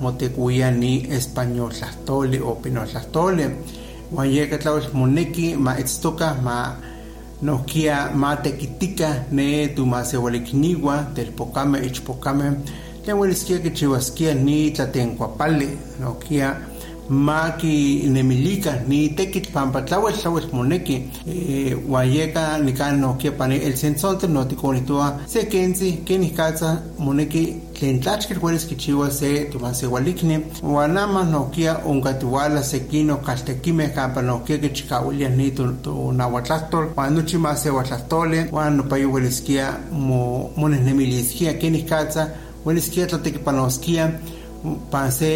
motecuya 0.00 0.70
ni 0.70 1.06
español 1.10 1.70
tlastole 1.70 2.40
o 2.40 2.54
pinol 2.54 2.86
tlastole. 2.86 3.50
Guayeka 4.12 4.58
tlawel 4.58 4.88
moneki 4.94 5.56
ma 5.56 5.76
etztoka 5.78 6.34
ma 6.42 6.76
nokia 7.42 8.10
ma 8.14 8.36
tequitica 8.36 9.26
ne 9.32 9.68
tu 9.74 9.86
ma 9.86 10.04
sewalikniwa 10.04 11.14
del 11.14 11.32
pocame 11.32 11.78
le 13.08 13.14
hueliskia 13.14 13.58
que 13.58 13.70
chihuaskia 13.70 14.34
ni 14.34 14.70
tlatencuapale 14.70 15.68
nokia 16.00 16.56
ma 17.08 17.50
ki 17.56 18.02
nemilika 18.08 18.72
ni 18.88 19.08
tekit 19.08 19.50
pampa 19.50 19.80
tlawel 19.82 20.12
tlawel 20.14 20.44
moneki 20.52 21.02
guayeka 21.88 22.58
nikan 22.58 23.00
nokia 23.00 23.32
pane 23.32 23.56
el 23.56 23.76
sensonte 23.76 24.26
no 24.26 24.44
tikonitua 24.44 25.20
se 25.26 25.46
kenzi 25.46 25.92
kenikatza 26.04 26.82
moneki 26.98 27.56
tlen 27.72 28.00
tlachkil 28.00 28.38
huelis 28.38 28.66
kichiua 28.66 29.10
se 29.10 29.44
tumasewalikni 29.44 30.40
wanama 30.62 31.24
nokia 31.24 31.76
onkatiwala 31.86 32.62
sekino 32.62 33.16
kaltekime 33.16 33.88
kampa 33.88 34.22
nokia 34.22 34.58
kichikawilia 34.58 35.28
ni 35.28 35.50
tu, 35.50 35.72
tu 35.82 36.12
nahuatlahtol 36.12 36.88
wan 36.96 37.14
nochi 37.14 37.38
masehuatlahtole 37.38 38.48
wan 38.52 38.76
nopayo 38.76 39.08
hueliskia 39.08 39.72
mo 39.92 40.50
monehnemiliaskia 40.56 41.54
kenikatza 41.54 42.30
hueliskia 42.68 43.06
tlatekipanoskia 43.06 44.12
pase 44.90 45.30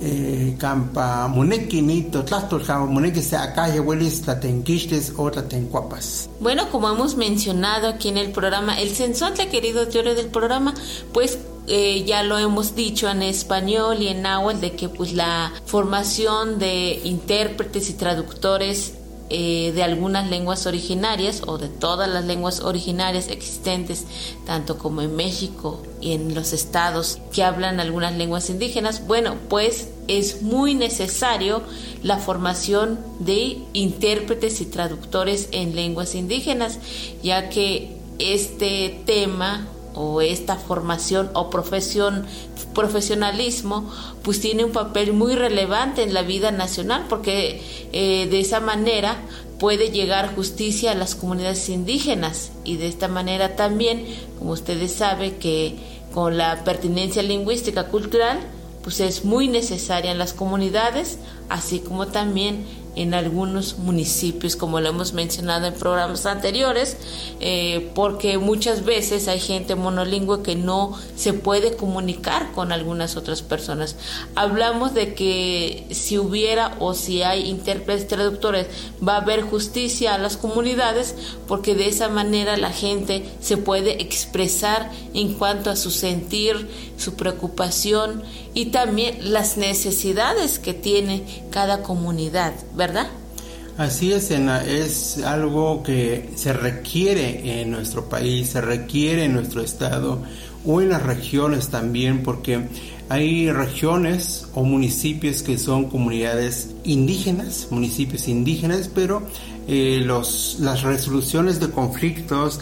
eh, 0.00 0.54
campa 0.58 1.28
moneki 1.28 1.82
ni 1.82 2.02
totlahtol 2.02 2.62
campa 2.62 2.86
moneki 2.86 3.22
se 3.22 3.36
acaya 3.36 3.80
huelis 3.82 4.22
tlatenquistes 4.22 5.12
o 5.16 5.30
tlatencuapas. 5.30 6.28
Bueno, 6.40 6.70
como 6.70 6.88
hemos 6.88 7.16
mencionado 7.16 7.88
aquí 7.88 8.08
en 8.08 8.18
el 8.18 8.30
programa, 8.30 8.80
el 8.80 8.90
sensontle, 8.94 9.48
querido 9.48 9.88
teoría 9.88 10.14
del 10.14 10.28
programa, 10.28 10.74
pues 11.12 11.38
eh, 11.66 12.04
ya 12.04 12.22
lo 12.22 12.38
hemos 12.38 12.76
dicho 12.76 13.08
en 13.08 13.22
español 13.22 14.00
y 14.00 14.08
en 14.08 14.22
náhuatl 14.22 14.60
de 14.60 14.76
que 14.76 14.88
pues 14.88 15.12
la 15.12 15.52
formación 15.64 16.60
de 16.60 17.00
intérpretes 17.02 17.90
y 17.90 17.94
traductores 17.94 18.92
eh, 19.28 19.72
de 19.74 19.82
algunas 19.82 20.30
lenguas 20.30 20.66
originarias 20.66 21.42
o 21.46 21.58
de 21.58 21.68
todas 21.68 22.08
las 22.08 22.24
lenguas 22.24 22.60
originarias 22.60 23.28
existentes, 23.28 24.04
tanto 24.46 24.78
como 24.78 25.02
en 25.02 25.16
México 25.16 25.82
y 26.00 26.12
en 26.12 26.34
los 26.34 26.52
estados 26.52 27.18
que 27.32 27.42
hablan 27.42 27.80
algunas 27.80 28.16
lenguas 28.16 28.50
indígenas, 28.50 29.06
bueno, 29.06 29.36
pues 29.48 29.88
es 30.06 30.42
muy 30.42 30.74
necesario 30.74 31.62
la 32.02 32.18
formación 32.18 33.00
de 33.18 33.58
intérpretes 33.72 34.60
y 34.60 34.66
traductores 34.66 35.48
en 35.50 35.74
lenguas 35.74 36.14
indígenas, 36.14 36.78
ya 37.22 37.48
que 37.48 37.96
este 38.18 39.02
tema 39.06 39.66
o 39.96 40.20
esta 40.20 40.56
formación 40.56 41.30
o 41.32 41.50
profesión 41.50 42.26
profesionalismo 42.74 43.90
pues 44.22 44.40
tiene 44.40 44.62
un 44.62 44.72
papel 44.72 45.14
muy 45.14 45.34
relevante 45.34 46.02
en 46.02 46.12
la 46.12 46.22
vida 46.22 46.50
nacional 46.50 47.06
porque 47.08 47.62
eh, 47.92 48.28
de 48.30 48.40
esa 48.40 48.60
manera 48.60 49.16
puede 49.58 49.90
llegar 49.90 50.34
justicia 50.34 50.92
a 50.92 50.94
las 50.94 51.14
comunidades 51.14 51.70
indígenas. 51.70 52.52
Y 52.64 52.76
de 52.76 52.88
esta 52.88 53.08
manera 53.08 53.56
también 53.56 54.04
como 54.38 54.52
ustedes 54.52 54.92
saben 54.92 55.36
que 55.36 55.76
con 56.12 56.36
la 56.36 56.62
pertinencia 56.64 57.22
lingüística 57.22 57.88
cultural 57.88 58.38
pues 58.82 59.00
es 59.00 59.24
muy 59.24 59.48
necesaria 59.48 60.12
en 60.12 60.18
las 60.18 60.34
comunidades 60.34 61.18
así 61.48 61.80
como 61.80 62.06
también 62.08 62.64
en 62.96 63.12
algunos 63.12 63.78
municipios, 63.78 64.56
como 64.56 64.80
lo 64.80 64.88
hemos 64.88 65.12
mencionado 65.12 65.66
en 65.66 65.74
programas 65.74 66.24
anteriores, 66.26 66.96
eh, 67.40 67.92
porque 67.94 68.38
muchas 68.38 68.84
veces 68.84 69.28
hay 69.28 69.38
gente 69.38 69.74
monolingüe 69.74 70.42
que 70.42 70.56
no 70.56 70.98
se 71.14 71.34
puede 71.34 71.76
comunicar 71.76 72.52
con 72.52 72.72
algunas 72.72 73.16
otras 73.16 73.42
personas. 73.42 73.96
Hablamos 74.34 74.94
de 74.94 75.14
que 75.14 75.86
si 75.90 76.18
hubiera 76.18 76.74
o 76.80 76.94
si 76.94 77.22
hay 77.22 77.48
intérpretes 77.48 78.08
traductores, 78.08 78.66
va 79.06 79.16
a 79.16 79.20
haber 79.20 79.42
justicia 79.42 80.14
a 80.14 80.18
las 80.18 80.38
comunidades, 80.38 81.14
porque 81.46 81.74
de 81.74 81.88
esa 81.88 82.08
manera 82.08 82.56
la 82.56 82.70
gente 82.70 83.24
se 83.40 83.58
puede 83.58 84.02
expresar 84.02 84.90
en 85.12 85.34
cuanto 85.34 85.70
a 85.70 85.76
su 85.76 85.90
sentir, 85.90 86.68
su 86.96 87.14
preocupación 87.14 88.22
y 88.54 88.66
también 88.66 89.32
las 89.32 89.58
necesidades 89.58 90.58
que 90.58 90.72
tiene 90.72 91.24
cada 91.50 91.82
comunidad, 91.82 92.54
¿verdad? 92.74 92.85
Así 93.78 94.12
es, 94.12 94.30
es 94.30 95.18
algo 95.22 95.82
que 95.82 96.30
se 96.34 96.54
requiere 96.54 97.60
en 97.60 97.70
nuestro 97.70 98.08
país, 98.08 98.48
se 98.48 98.62
requiere 98.62 99.24
en 99.24 99.34
nuestro 99.34 99.60
estado 99.60 100.22
o 100.64 100.80
en 100.80 100.88
las 100.88 101.02
regiones 101.02 101.68
también, 101.68 102.22
porque 102.22 102.62
hay 103.10 103.52
regiones 103.52 104.46
o 104.54 104.64
municipios 104.64 105.42
que 105.42 105.58
son 105.58 105.90
comunidades 105.90 106.70
indígenas, 106.84 107.68
municipios 107.70 108.28
indígenas, 108.28 108.90
pero 108.92 109.22
eh, 109.68 110.00
los, 110.04 110.56
las 110.60 110.82
resoluciones 110.82 111.60
de 111.60 111.70
conflictos, 111.70 112.60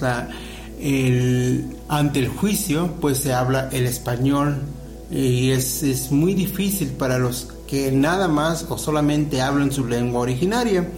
ante 1.88 2.18
el 2.18 2.28
juicio, 2.28 2.92
pues 3.00 3.18
se 3.18 3.32
habla 3.32 3.68
el 3.72 3.86
español 3.86 4.62
y 5.10 5.50
es, 5.50 5.82
es 5.84 6.10
muy 6.10 6.34
difícil 6.34 6.88
para 6.88 7.18
los 7.18 7.53
que 7.74 7.90
nada 7.90 8.28
más 8.28 8.66
o 8.68 8.78
solamente 8.78 9.42
hablan 9.42 9.72
su 9.72 9.84
lengua 9.84 10.20
originaria. 10.20 10.88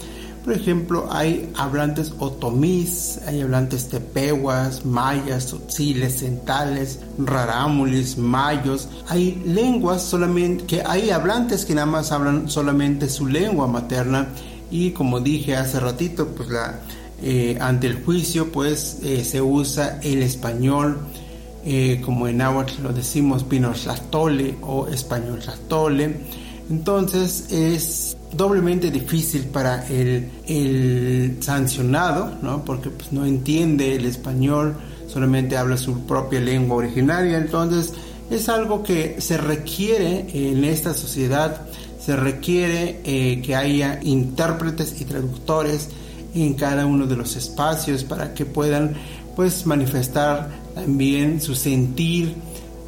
Por 0.45 0.53
ejemplo, 0.53 1.09
hay 1.11 1.51
hablantes 1.57 2.13
otomís, 2.19 3.19
hay 3.27 3.41
hablantes 3.41 3.89
tepehuas, 3.89 4.85
mayas, 4.85 5.47
tzotziles, 5.47 6.19
centales, 6.19 7.01
rarámulis, 7.17 8.19
mayos. 8.19 8.91
Hay 9.09 9.43
lenguas 9.47 10.03
solamente, 10.03 10.67
que 10.67 10.83
hay 10.85 11.09
hablantes 11.09 11.65
que 11.65 11.75
nada 11.75 11.87
más 11.87 12.13
hablan 12.13 12.51
solamente 12.51 13.09
su 13.09 13.27
lengua 13.27 13.67
materna 13.67 14.29
y 14.71 14.91
como 14.91 15.21
dije 15.21 15.57
hace 15.57 15.81
ratito, 15.81 16.29
pues 16.29 16.51
eh, 17.23 17.57
ante 17.59 17.87
el 17.87 18.05
juicio 18.05 18.53
pues 18.53 18.99
eh, 19.03 19.25
se 19.25 19.41
usa 19.41 19.99
el 20.03 20.23
español 20.23 20.99
eh, 21.65 22.03
como 22.05 22.29
en 22.29 22.37
náhuatl 22.37 22.83
lo 22.83 22.93
decimos 22.93 23.45
pinotlastole 23.45 24.57
o 24.61 24.87
español 24.89 25.41
tlastole 25.41 26.46
entonces 26.71 27.47
es 27.51 28.17
doblemente 28.33 28.91
difícil 28.91 29.45
para 29.45 29.87
el, 29.89 31.37
sancionado, 31.41 32.37
¿no? 32.43 32.65
porque 32.65 32.91
pues, 32.91 33.13
no 33.13 33.25
entiende 33.25 33.95
el 33.95 34.05
español, 34.05 34.77
solamente 35.07 35.57
habla 35.57 35.77
su 35.77 36.01
propia 36.07 36.41
lengua 36.41 36.79
originaria. 36.79 37.39
Entonces 37.39 37.93
es 38.31 38.49
algo 38.49 38.83
que 38.83 39.21
se 39.21 39.37
requiere 39.37 40.27
en 40.33 40.65
esta 40.65 40.95
sociedad, 40.95 41.63
se 42.01 42.17
requiere 42.17 43.01
eh, 43.05 43.41
que 43.43 43.55
haya 43.55 44.01
intérpretes 44.03 45.01
y 45.01 45.05
traductores 45.05 45.89
en 46.35 46.55
cada 46.55 46.87
uno 46.87 47.07
de 47.07 47.17
los 47.17 47.37
espacios 47.37 48.05
para 48.05 48.35
que 48.35 48.45
puedan 48.45 48.95
pues 49.35 49.67
manifestar 49.67 50.51
también 50.75 51.41
su 51.41 51.55
sentir, 51.55 52.35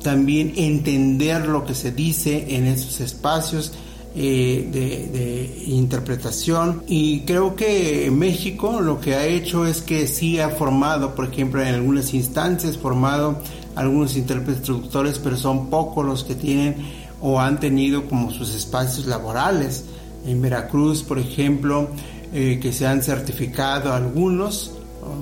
también 0.03 0.53
entender 0.57 1.47
lo 1.47 1.65
que 1.65 1.75
se 1.75 1.93
dice 1.93 2.57
en 2.57 2.67
esos 2.67 3.01
espacios 3.01 3.73
eh, 4.15 4.69
de, 4.73 5.65
interpretación. 5.71 6.83
Y 6.89 7.21
creo 7.21 7.55
que 7.55 8.11
México 8.11 8.81
lo 8.81 9.01
que 9.01 9.15
ha 9.15 9.27
hecho 9.27 9.67
es 9.67 9.83
que 9.83 10.07
sí 10.07 10.41
ha 10.41 10.49
formado 10.49 11.15
por 11.15 11.27
ejemplo 11.27 11.63
en 11.63 11.75
algunas 11.75 12.15
instancias 12.15 12.79
formado 12.79 13.41
algunos 13.77 14.17
intérpretes 14.17 14.63
traductores 14.63 15.19
pero 15.19 15.37
son 15.37 15.69
pocos 15.69 16.05
los 16.05 16.25
que 16.25 16.35
tienen 16.35 16.77
o 17.21 17.39
han 17.39 17.61
tenido 17.61 18.07
como 18.09 18.31
sus 18.31 18.55
espacios 18.55 19.07
laborales. 19.07 19.85
En 20.27 20.41
Veracruz 20.41 21.03
por 21.03 21.19
ejemplo 21.19 21.89
eh, 22.33 22.59
que 22.61 22.73
se 22.73 22.87
han 22.87 23.03
certificado 23.03 23.93
algunos 23.93 24.73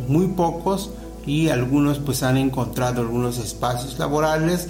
muy 0.08 0.28
pocos 0.28 0.90
y 1.26 1.48
algunos 1.48 1.98
pues 1.98 2.22
han 2.22 2.36
encontrado 2.36 3.02
algunos 3.02 3.38
espacios 3.38 3.98
laborales, 3.98 4.68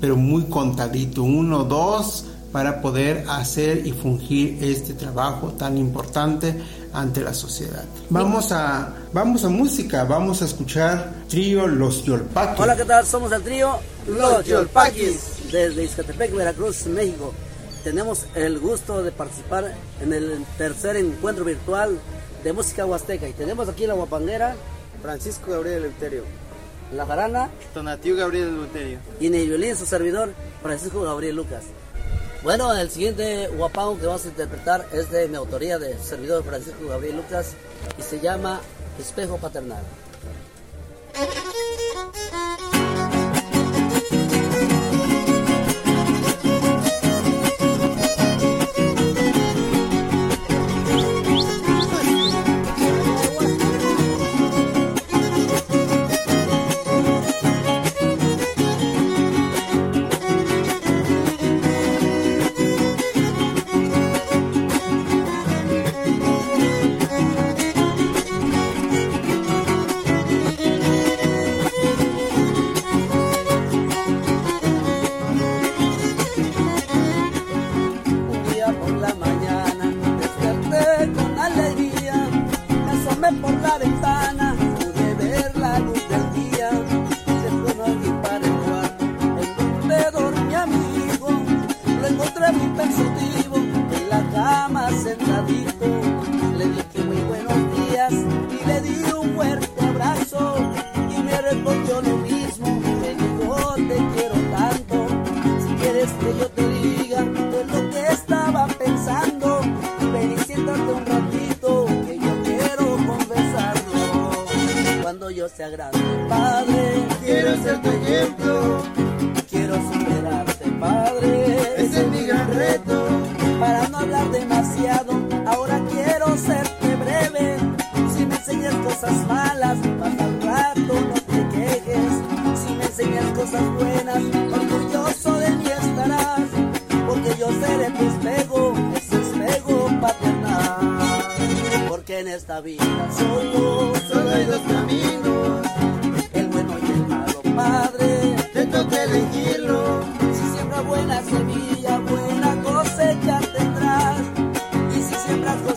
pero 0.00 0.16
muy 0.16 0.44
contadito, 0.44 1.22
uno, 1.22 1.64
dos, 1.64 2.24
para 2.50 2.80
poder 2.82 3.24
hacer 3.28 3.86
y 3.86 3.92
fungir 3.92 4.62
este 4.62 4.94
trabajo 4.94 5.52
tan 5.52 5.78
importante 5.78 6.54
ante 6.92 7.22
la 7.22 7.32
sociedad. 7.32 7.84
Vamos 8.10 8.52
a, 8.52 8.92
vamos 9.12 9.44
a 9.44 9.48
música, 9.48 10.04
vamos 10.04 10.42
a 10.42 10.44
escuchar 10.44 11.12
trío 11.28 11.66
Los 11.66 12.04
Yolpaquis. 12.04 12.60
Hola, 12.60 12.76
¿qué 12.76 12.84
tal? 12.84 13.06
Somos 13.06 13.32
el 13.32 13.42
trío 13.42 13.78
Los 14.06 14.44
Yolpaquis 14.44 15.50
desde 15.50 15.84
Izcatepec, 15.84 16.34
Veracruz, 16.34 16.86
México. 16.86 17.32
Tenemos 17.84 18.26
el 18.34 18.58
gusto 18.58 19.02
de 19.02 19.10
participar 19.12 19.74
en 20.00 20.12
el 20.12 20.44
tercer 20.58 20.96
encuentro 20.96 21.44
virtual 21.44 21.98
de 22.44 22.52
música 22.52 22.84
huasteca 22.84 23.28
y 23.28 23.32
tenemos 23.32 23.68
aquí 23.68 23.86
la 23.86 23.94
guapanguera 23.94 24.56
Francisco 25.02 25.50
Gabriel 25.50 25.78
Eleuterio. 25.78 26.24
La 26.94 27.04
jarana. 27.06 27.50
Tonatiu 27.74 28.16
Gabriel 28.16 28.48
Eleuterio. 28.48 28.98
Y 29.20 29.26
en 29.26 29.34
el 29.34 29.48
violín 29.48 29.76
su 29.76 29.86
servidor, 29.86 30.32
Francisco 30.62 31.02
Gabriel 31.02 31.36
Lucas. 31.36 31.64
Bueno, 32.42 32.72
el 32.74 32.90
siguiente 32.90 33.48
guapango 33.48 33.98
que 33.98 34.06
vamos 34.06 34.24
a 34.24 34.28
interpretar 34.28 34.86
es 34.92 35.10
de 35.10 35.28
mi 35.28 35.36
autoría 35.36 35.78
de 35.78 35.96
servidor 35.98 36.42
Francisco 36.44 36.88
Gabriel 36.88 37.16
Lucas 37.16 37.54
y 37.98 38.02
se 38.02 38.20
llama 38.20 38.60
espejo 38.98 39.38
paternal. 39.38 39.82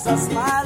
nossas 0.05 0.31
malas. 0.31 0.64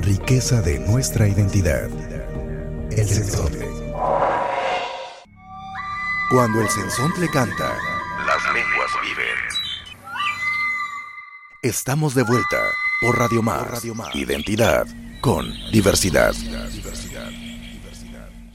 Riqueza 0.00 0.62
de 0.62 0.78
nuestra 0.78 1.28
identidad. 1.28 1.90
El 2.90 3.06
sensontle. 3.06 3.68
Cuando 6.30 6.62
el 6.62 6.68
sensontle 6.70 7.28
canta, 7.28 7.74
las 8.26 8.54
lenguas 8.54 8.90
viven. 9.02 9.36
Estamos 11.60 12.14
de 12.14 12.22
vuelta 12.22 12.56
por 13.02 13.18
Radio 13.18 13.42
Más. 13.42 13.84
Identidad 14.14 14.86
con 15.20 15.52
diversidad. 15.70 16.32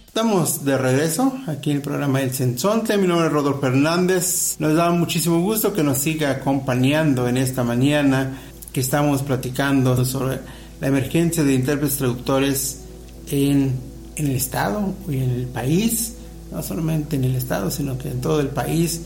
Estamos 0.08 0.66
de 0.66 0.78
regreso 0.80 1.32
aquí 1.46 1.70
en 1.70 1.78
el 1.78 1.84
programa 1.84 2.22
El 2.22 2.34
Sensonte. 2.34 2.98
Mi 2.98 3.08
nombre 3.08 3.28
es 3.28 3.34
Rodolfo 3.34 3.62
Fernández. 3.62 4.56
Nos 4.58 4.74
da 4.74 4.90
muchísimo 4.90 5.42
gusto 5.42 5.74
que 5.74 5.84
nos 5.84 6.00
siga 6.00 6.32
acompañando 6.32 7.28
en 7.28 7.38
esta 7.38 7.64
mañana 7.64 8.36
que 8.74 8.80
estamos 8.80 9.22
platicando 9.22 10.04
sobre 10.06 10.40
la 10.82 10.88
emergencia 10.88 11.44
de 11.44 11.54
intérpretes 11.54 11.98
traductores 11.98 12.82
en, 13.30 13.72
en 14.16 14.28
el 14.28 14.36
Estado 14.36 14.94
y 15.08 15.18
en 15.18 15.30
el 15.30 15.46
país, 15.46 16.16
no 16.52 16.62
solamente 16.62 17.16
en 17.16 17.24
el 17.24 17.36
Estado, 17.36 17.72
sino 17.72 17.98
que 17.98 18.10
en 18.10 18.20
todo 18.20 18.42
el 18.42 18.48
país. 18.48 19.04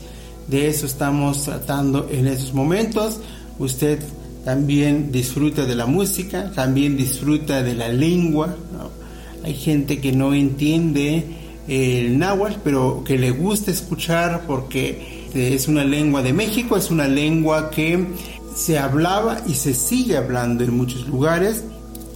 De 0.48 0.68
eso 0.68 0.86
estamos 0.86 1.42
tratando 1.42 2.08
en 2.10 2.26
esos 2.26 2.54
momentos. 2.54 3.20
Usted 3.58 3.98
también 4.44 5.10
disfruta 5.12 5.66
de 5.66 5.74
la 5.74 5.86
música, 5.86 6.50
también 6.52 6.96
disfruta 6.96 7.62
de 7.62 7.74
la 7.74 7.88
lengua. 7.88 8.56
Hay 9.44 9.54
gente 9.54 10.00
que 10.00 10.12
no 10.12 10.34
entiende 10.34 11.24
el 11.68 12.18
náhuatl, 12.18 12.60
pero 12.62 13.02
que 13.04 13.18
le 13.18 13.32
gusta 13.32 13.70
escuchar 13.70 14.44
porque 14.46 15.26
es 15.34 15.68
una 15.68 15.84
lengua 15.84 16.22
de 16.22 16.32
México, 16.32 16.76
es 16.76 16.90
una 16.90 17.08
lengua 17.08 17.70
que 17.70 18.06
se 18.56 18.78
hablaba 18.78 19.42
y 19.46 19.54
se 19.54 19.74
sigue 19.74 20.16
hablando 20.16 20.64
en 20.64 20.76
muchos 20.76 21.06
lugares. 21.06 21.62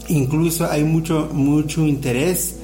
Incluso 0.09 0.69
hay 0.69 0.83
mucho, 0.83 1.29
mucho 1.33 1.87
interés 1.87 2.57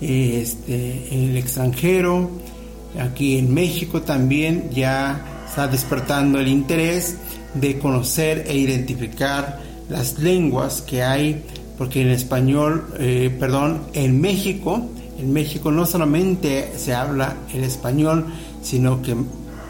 este, 0.00 1.08
en 1.10 1.30
el 1.30 1.36
extranjero. 1.38 2.30
Aquí 3.00 3.38
en 3.38 3.52
México 3.52 4.02
también 4.02 4.70
ya 4.70 5.44
está 5.48 5.66
despertando 5.66 6.38
el 6.38 6.48
interés 6.48 7.16
de 7.54 7.78
conocer 7.78 8.44
e 8.46 8.56
identificar 8.56 9.60
las 9.88 10.18
lenguas 10.18 10.82
que 10.82 11.02
hay, 11.02 11.42
porque 11.78 12.02
en 12.02 12.10
español, 12.10 12.86
eh, 12.98 13.34
perdón, 13.40 13.82
en 13.94 14.20
México, 14.20 14.88
en 15.18 15.32
México 15.32 15.70
no 15.70 15.86
solamente 15.86 16.72
se 16.76 16.94
habla 16.94 17.36
el 17.52 17.64
español, 17.64 18.26
sino 18.62 19.00
que 19.02 19.16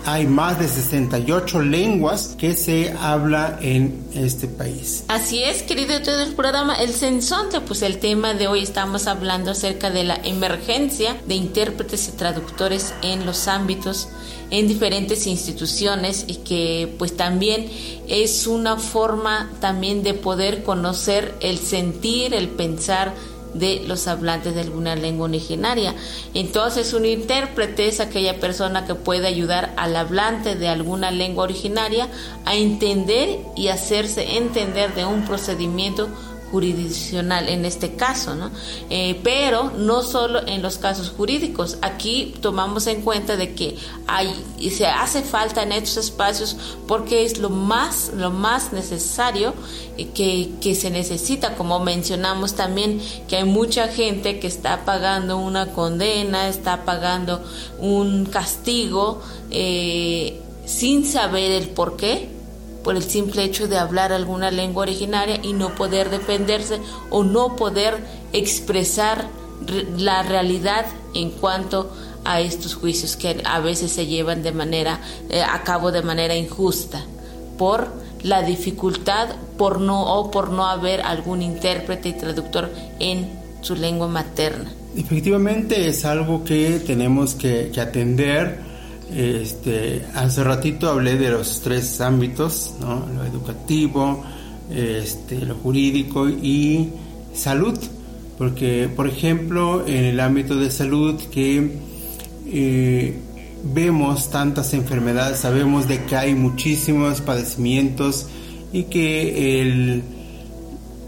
hay 0.04 0.26
más 0.26 0.58
de 0.58 0.68
68 0.68 1.60
lenguas 1.62 2.34
que 2.38 2.54
se 2.54 2.92
habla 2.98 3.58
en 3.60 4.04
este 4.14 4.48
país. 4.48 5.04
Así 5.08 5.42
es, 5.42 5.62
querido 5.62 6.00
todo 6.02 6.22
el 6.22 6.34
programa 6.34 6.74
El 6.74 6.92
Sensonte, 6.92 7.60
pues 7.60 7.82
el 7.82 7.98
tema 7.98 8.34
de 8.34 8.48
hoy 8.48 8.62
estamos 8.62 9.06
hablando 9.06 9.52
acerca 9.52 9.90
de 9.90 10.04
la 10.04 10.16
emergencia 10.16 11.16
de 11.26 11.34
intérpretes 11.34 12.08
y 12.08 12.12
traductores 12.12 12.94
en 13.02 13.26
los 13.26 13.48
ámbitos 13.48 14.08
en 14.50 14.68
diferentes 14.68 15.26
instituciones 15.26 16.26
y 16.28 16.36
que 16.36 16.94
pues 16.98 17.16
también 17.16 17.70
es 18.06 18.46
una 18.46 18.76
forma 18.76 19.50
también 19.60 20.02
de 20.02 20.12
poder 20.12 20.62
conocer 20.62 21.34
el 21.40 21.58
sentir, 21.58 22.34
el 22.34 22.48
pensar 22.48 23.14
de 23.54 23.82
los 23.86 24.08
hablantes 24.08 24.54
de 24.54 24.60
alguna 24.62 24.96
lengua 24.96 25.26
originaria. 25.26 25.94
Entonces, 26.34 26.92
un 26.94 27.04
intérprete 27.04 27.88
es 27.88 28.00
aquella 28.00 28.40
persona 28.40 28.86
que 28.86 28.94
puede 28.94 29.26
ayudar 29.26 29.72
al 29.76 29.96
hablante 29.96 30.54
de 30.54 30.68
alguna 30.68 31.10
lengua 31.10 31.44
originaria 31.44 32.08
a 32.44 32.54
entender 32.54 33.40
y 33.56 33.68
hacerse 33.68 34.36
entender 34.36 34.94
de 34.94 35.04
un 35.04 35.24
procedimiento 35.24 36.08
jurisdiccional 36.52 37.48
en 37.48 37.64
este 37.64 37.96
caso, 37.96 38.34
¿no? 38.34 38.50
Eh, 38.90 39.18
pero 39.24 39.72
no 39.76 40.02
solo 40.02 40.46
en 40.46 40.60
los 40.60 40.76
casos 40.76 41.10
jurídicos. 41.10 41.78
Aquí 41.80 42.34
tomamos 42.42 42.86
en 42.86 43.00
cuenta 43.00 43.36
de 43.36 43.54
que 43.54 43.76
hay 44.06 44.30
se 44.70 44.86
hace 44.86 45.22
falta 45.22 45.62
en 45.62 45.72
estos 45.72 45.96
espacios 45.96 46.56
porque 46.86 47.24
es 47.24 47.38
lo 47.38 47.50
más 47.50 48.12
lo 48.14 48.30
más 48.30 48.72
necesario 48.72 49.54
que, 50.14 50.50
que 50.60 50.74
se 50.74 50.90
necesita, 50.90 51.56
como 51.56 51.80
mencionamos 51.80 52.54
también 52.54 53.00
que 53.28 53.36
hay 53.36 53.44
mucha 53.44 53.88
gente 53.88 54.38
que 54.38 54.46
está 54.46 54.84
pagando 54.84 55.38
una 55.38 55.72
condena, 55.72 56.48
está 56.48 56.84
pagando 56.84 57.42
un 57.78 58.26
castigo 58.26 59.22
eh, 59.50 60.40
sin 60.66 61.06
saber 61.06 61.52
el 61.52 61.68
por 61.70 61.96
qué 61.96 62.31
por 62.82 62.96
el 62.96 63.02
simple 63.02 63.44
hecho 63.44 63.68
de 63.68 63.78
hablar 63.78 64.12
alguna 64.12 64.50
lengua 64.50 64.82
originaria 64.82 65.40
y 65.42 65.52
no 65.52 65.74
poder 65.74 66.10
defenderse 66.10 66.80
o 67.10 67.24
no 67.24 67.56
poder 67.56 67.98
expresar 68.32 69.26
la 69.96 70.22
realidad 70.22 70.86
en 71.14 71.30
cuanto 71.30 71.92
a 72.24 72.40
estos 72.40 72.74
juicios 72.74 73.16
que 73.16 73.42
a 73.44 73.60
veces 73.60 73.92
se 73.92 74.06
llevan 74.06 74.42
de 74.42 74.52
manera 74.52 75.00
eh, 75.28 75.42
a 75.42 75.62
cabo 75.62 75.92
de 75.92 76.02
manera 76.02 76.34
injusta 76.34 77.04
por 77.58 77.88
la 78.22 78.42
dificultad 78.42 79.28
por 79.58 79.80
no 79.80 80.02
o 80.14 80.30
por 80.30 80.50
no 80.50 80.66
haber 80.66 81.00
algún 81.02 81.42
intérprete 81.42 82.10
y 82.10 82.12
traductor 82.12 82.70
en 82.98 83.28
su 83.62 83.74
lengua 83.74 84.08
materna. 84.08 84.72
Efectivamente 84.96 85.88
es 85.88 86.04
algo 86.04 86.44
que 86.44 86.80
tenemos 86.80 87.34
que, 87.34 87.70
que 87.72 87.80
atender 87.80 88.71
este, 89.14 90.04
hace 90.14 90.42
ratito 90.42 90.88
hablé 90.88 91.16
de 91.16 91.30
los 91.30 91.60
tres 91.60 92.00
ámbitos, 92.00 92.74
lo 92.80 93.24
educativo, 93.24 94.24
este, 94.70 95.40
lo 95.44 95.54
jurídico 95.56 96.28
y 96.28 96.88
salud, 97.34 97.78
porque 98.38 98.88
por 98.94 99.06
ejemplo 99.06 99.86
en 99.86 100.04
el 100.04 100.20
ámbito 100.20 100.56
de 100.56 100.70
salud 100.70 101.20
que 101.30 101.78
eh, 102.46 103.18
vemos 103.64 104.30
tantas 104.30 104.74
enfermedades, 104.74 105.38
sabemos 105.38 105.88
de 105.88 106.04
que 106.04 106.16
hay 106.16 106.34
muchísimos 106.34 107.20
padecimientos 107.20 108.26
y 108.72 108.84
que 108.84 109.60
el 109.60 110.02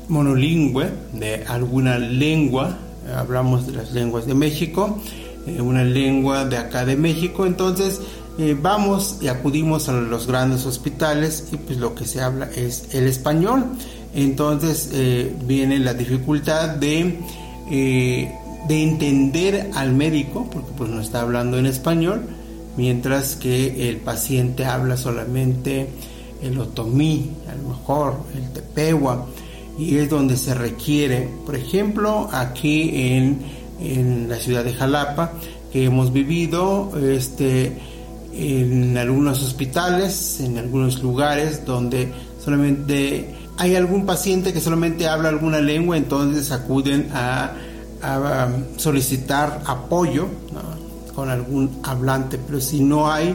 monolingüe 0.09 0.91
de 1.13 1.45
alguna 1.45 1.99
lengua, 1.99 2.79
hablamos 3.17 3.67
de 3.67 3.73
las 3.73 3.93
lenguas 3.93 4.27
de 4.27 4.35
México, 4.35 5.01
eh, 5.47 5.61
una 5.61 5.85
lengua 5.85 6.45
de 6.45 6.57
acá 6.57 6.85
de 6.85 6.97
México, 6.97 7.47
entonces 7.47 8.01
eh, 8.39 8.57
vamos 8.61 9.19
y 9.21 9.29
acudimos 9.29 9.89
a 9.89 9.93
los 9.93 10.27
grandes 10.27 10.67
hospitales 10.67 11.49
y 11.53 11.57
pues 11.57 11.79
lo 11.79 11.95
que 11.95 12.05
se 12.05 12.21
habla 12.21 12.49
es 12.55 12.95
el 12.95 13.07
español. 13.07 13.65
Entonces 14.15 14.91
eh, 14.93 15.35
viene 15.45 15.79
la 15.79 15.95
dificultad 15.95 16.77
de, 16.77 17.19
de 17.69 18.83
entender 18.83 19.71
al 19.75 19.93
médico, 19.93 20.49
porque 20.53 20.71
pues 20.77 20.91
no 20.91 21.01
está 21.01 21.23
hablando 21.23 21.59
en 21.59 21.67
español, 21.67 22.23
mientras 22.77 23.35
que 23.35 23.89
el 23.91 23.97
paciente 23.97 24.65
habla 24.65 24.97
solamente 24.97 25.89
el 26.43 26.59
otomí, 26.59 27.31
a 27.51 27.55
lo 27.57 27.71
mejor 27.71 28.21
el 28.37 28.51
tepehua, 28.53 29.27
y 29.79 29.97
es 29.97 30.09
donde 30.09 30.37
se 30.37 30.55
requiere, 30.55 31.29
por 31.45 31.57
ejemplo, 31.57 32.29
aquí 32.33 32.91
en 32.95 33.64
en 33.81 34.29
la 34.29 34.37
ciudad 34.37 34.65
de 34.65 34.75
Jalapa, 34.75 35.33
que 35.73 35.85
hemos 35.85 36.13
vivido 36.13 36.93
este, 37.01 37.79
en 38.33 38.97
algunos 38.97 39.43
hospitales, 39.43 40.41
en 40.41 40.59
algunos 40.59 41.03
lugares 41.03 41.65
donde 41.65 42.13
solamente 42.45 43.35
hay 43.57 43.77
algún 43.77 44.05
paciente 44.07 44.53
que 44.53 44.61
solamente 44.61 45.09
habla 45.09 45.29
alguna 45.29 45.61
lengua, 45.61 45.97
entonces 45.97 46.51
acuden 46.51 47.11
a, 47.13 47.53
solicitar 48.77 49.63
apoyo 49.65 50.27
con 51.15 51.31
algún 51.31 51.81
hablante, 51.85 52.37
pero 52.37 52.61
si 52.61 52.81
no 52.81 53.11
hay, 53.11 53.35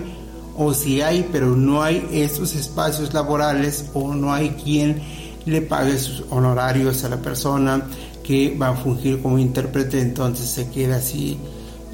o 0.55 0.75
si 0.75 1.01
hay, 1.01 1.27
pero 1.31 1.55
no 1.55 1.81
hay 1.81 2.07
esos 2.11 2.53
espacios 2.53 3.11
laborales 3.11 3.85
o 3.95 4.13
no 4.13 4.31
hay 4.31 4.51
quien 4.51 5.01
le 5.47 5.63
pague 5.63 5.97
sus 5.97 6.23
honorarios 6.29 7.03
a 7.03 7.09
la 7.09 7.17
persona, 7.17 7.81
que 8.29 8.55
va 8.55 8.69
a 8.69 8.75
fungir 8.75 9.23
como 9.23 9.39
intérprete, 9.39 9.99
entonces 9.99 10.47
se 10.47 10.69
queda 10.69 10.97
así 10.97 11.39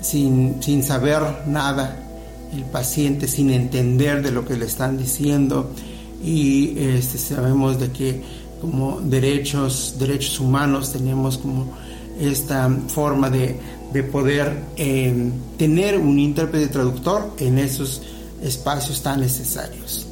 sin, 0.02 0.62
sin 0.62 0.84
saber 0.84 1.22
nada 1.48 1.98
el 2.54 2.66
paciente, 2.66 3.26
sin 3.26 3.52
entender 3.52 4.22
de 4.22 4.34
lo 4.34 4.44
que 4.44 4.58
le 4.58 4.66
están 4.66 4.98
diciendo 4.98 5.72
y 6.22 6.78
este, 6.78 7.18
sabemos 7.18 7.80
de 7.80 7.90
que 7.90 8.22
como 8.60 9.00
derechos, 9.00 9.96
derechos 9.98 10.42
humanos 10.42 10.92
tenemos 10.92 11.38
como 11.38 11.72
esta 12.20 12.70
forma 12.90 13.30
de, 13.30 13.58
de 13.94 14.04
poder 14.04 14.62
eh, 14.76 15.32
tener 15.58 15.98
un 15.98 16.20
intérprete 16.20 16.68
traductor 16.68 17.32
en 17.40 17.60
esos 17.60 18.02
espacios 18.44 19.02
tan 19.02 19.22
necesarios. 19.22 20.06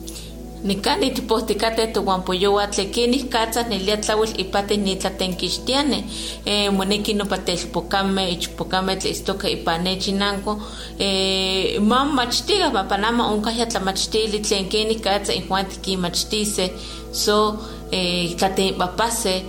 Nikani 0.63 1.12
tipohtikate 1.12 1.88
tohuampoyowa 1.88 2.67
tlekinih 2.67 3.28
katzas 3.30 3.67
nelia 3.67 3.97
tlauil 3.97 4.32
ipatih 4.38 4.78
nitlatenkixtiani 4.80 6.06
eh, 6.45 6.71
moneki 6.71 7.13
nopa 7.13 7.38
telpokameh 7.38 8.32
ichpokameh 8.32 8.97
tleistoka 8.97 9.47
ipan 9.49 9.84
nechinanko 9.84 10.62
eh, 10.99 11.82
ma 11.82 12.06
momachtiga 12.06 12.69
mapanama 12.71 13.28
onkah 13.28 13.58
ya 13.60 13.65
tlamachtili 13.65 14.39
tlen 14.39 14.69
kenih 14.69 15.02
katza 15.02 15.34
injuan 15.34 15.65
tikinmachtiseh 15.65 16.69
so 17.12 17.60
eh, 17.91 18.36
tlatenpapaseh 18.38 19.43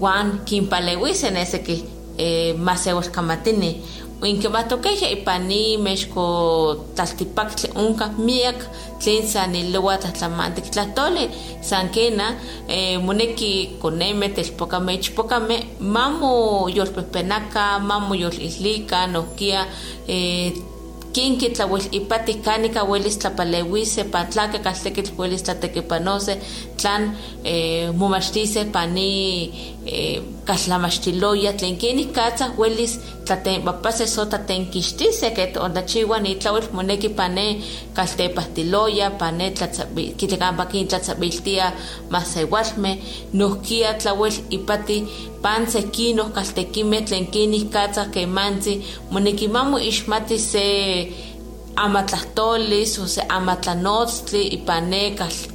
uan 0.00 0.40
kinpaleuiseh 0.44 1.30
neseki 1.30 1.84
eh, 2.18 2.56
maseualkamatini 2.56 3.82
Inkimatokeja 4.24 5.08
ipani 5.10 5.76
mexko 5.76 6.24
tlaltipaktli 6.96 7.68
onka 7.76 8.08
miak 8.16 8.56
tlen 9.02 9.28
sanilowa 9.28 9.98
tlahtlamantik 10.00 10.70
tlahtoli 10.72 11.28
san 11.60 11.88
kena 11.88 12.26
eh, 12.68 12.96
moneki 13.06 13.76
koneme 13.82 14.28
telpokame 14.28 14.94
ichpokame 14.94 15.56
mamo 15.80 16.68
yolpehpenaka 16.76 17.78
mamo 17.78 18.14
yolihlika 18.14 19.06
nohkia 19.06 19.66
eh, 20.08 20.52
kin 21.14 21.36
kitlauel 21.38 21.84
ipati 21.92 22.34
kanika 22.34 22.82
welis 22.84 23.18
tlapaleuise 23.18 24.04
pan 24.12 24.26
tlaka 24.26 24.58
kaltekitl 24.58 25.12
welis 25.18 25.42
tlatekipanose 25.42 26.34
tlan 26.76 27.02
eh, 27.44 27.92
momachtise 27.94 28.64
pani 28.64 29.73
kaltlamaxtiloya 30.44 31.52
tlen 31.52 31.76
kenih 31.76 32.12
katza 32.16 32.46
welis 32.58 33.00
tlatenpapase 33.26 34.06
so 34.06 34.24
tlatenkixtise 34.24 35.30
ket 35.36 35.56
ontachiua 35.56 36.18
nitlauel 36.20 36.66
moneki 36.72 37.08
pane 37.08 37.46
kaltepahtiloya 37.96 39.10
pane 39.20 39.46
kitlekampa 40.18 40.64
kin 40.66 40.88
tlatzabiltia 40.88 41.66
masewalmeh 42.12 42.96
nohkia 43.32 43.94
tlauel 44.00 44.36
ipati 44.56 44.98
pan 45.42 45.62
sekinoh 45.72 46.28
kaltekimeh 46.36 47.04
tlen 47.06 47.26
kenih 47.34 47.64
katza 47.74 48.04
kemantzi 48.14 48.74
moneki 49.10 49.48
mamo 49.48 49.78
ixmati 49.90 50.38
se 50.38 50.66
amatlahtollis 51.76 52.98
o 53.02 53.06
se 53.06 53.22
amatlanotztli 53.36 54.42
ipan 54.56 54.90
ne 54.90 55.06
eh, 55.06 55.53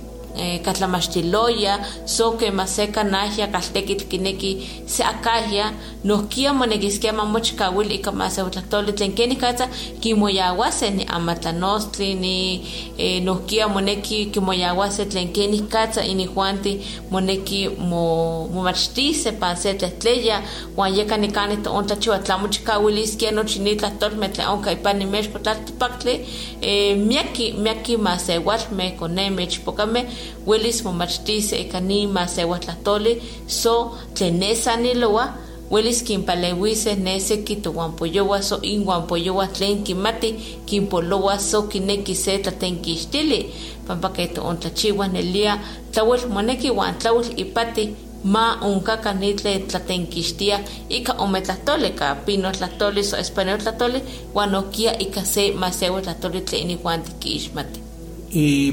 katlamachtiloya 0.63 1.79
so 2.05 2.31
que 2.37 2.51
maseka 2.51 3.03
nahya 3.03 3.47
kaltekitl 3.47 4.05
kineki 4.05 4.69
se 4.85 5.03
akahya 5.03 5.71
nohkia 6.03 6.53
monekiskia 6.53 7.13
mamochkawil 7.13 7.91
ika 7.91 8.11
masewtlahtoli 8.11 8.93
tlen 8.93 9.11
keni 9.13 9.35
katsa 9.35 9.67
kimoyawase 9.99 10.89
ni 10.89 11.05
amatlanostli 11.05 12.13
ni 12.15 12.65
eh, 12.97 13.23
nohkia 13.23 13.67
moneki 13.67 14.25
kimoyawase 14.25 15.05
tlen 15.05 15.33
keni 15.33 15.59
katsa 15.59 16.05
inihuanti 16.05 16.81
moneki 17.11 17.69
mo 17.69 18.47
momachtise 18.53 19.31
pan 19.31 19.55
se 19.57 19.73
tlehtleya 19.73 20.41
uan 20.77 20.95
yeka 20.97 21.17
nikani 21.17 21.57
toon 21.57 21.85
tlachiwa 21.85 22.19
tlamochkawiliskia 22.19 23.31
nochi 23.31 23.59
ni 23.59 23.75
tlahtolmeh 23.75 24.31
tlen 24.31 24.47
onka 24.47 24.71
ipan 24.71 24.97
nimexko 24.97 25.39
tlaltipaktli 25.39 26.25
eh, 26.61 26.97
miaki 26.97 27.53
miaki 27.53 27.97
masewalmeh 27.97 28.95
konemeh 28.95 29.45
ichpokameh 29.47 30.05
welis 30.47 30.83
momachtise 30.83 31.57
ika 31.61 31.79
ni 31.79 32.07
masewatlahtoli 32.07 33.21
so 33.47 33.97
tlen 34.13 34.37
nesa 34.39 34.77
nilowa 34.77 35.33
welis 35.71 36.03
kinpaleuise 36.03 36.95
nese 36.95 37.37
kitowanpoyowa 37.37 38.41
so 38.41 38.61
inwanpoyowa 38.61 39.47
tlen 39.47 39.83
kimati 39.83 40.31
kinpolowa 40.65 41.39
so 41.39 41.63
kineki 41.63 42.15
se 42.15 42.37
tlatenkixtili 42.37 43.49
pampa 43.87 44.09
ke 44.09 44.27
toontlachiwa 44.27 45.07
nelia 45.07 45.59
tlauel 45.91 46.27
moneki 46.27 46.69
uan 46.71 46.97
tlauel 46.99 47.39
ipati 47.39 47.89
ma 48.23 48.57
onkaka 48.61 49.13
ni 49.13 49.33
tlen 49.33 49.67
tlatenkixtia 49.67 50.59
ika 50.89 51.13
ome 51.13 51.41
tlahtoli 51.41 51.89
ka 51.89 52.15
pino 52.15 52.51
tlahtoli 52.51 53.03
so 53.03 53.17
español 53.17 53.57
tlahtoli 53.57 54.01
uan 54.35 54.55
okia 54.55 54.99
ika 54.99 55.25
se 55.25 55.51
masewa 55.51 56.01
tlahtoli 56.01 56.41
tlen 56.41 56.61
inihuan 56.61 57.03
tikixmati 57.03 57.88
y 58.31 58.71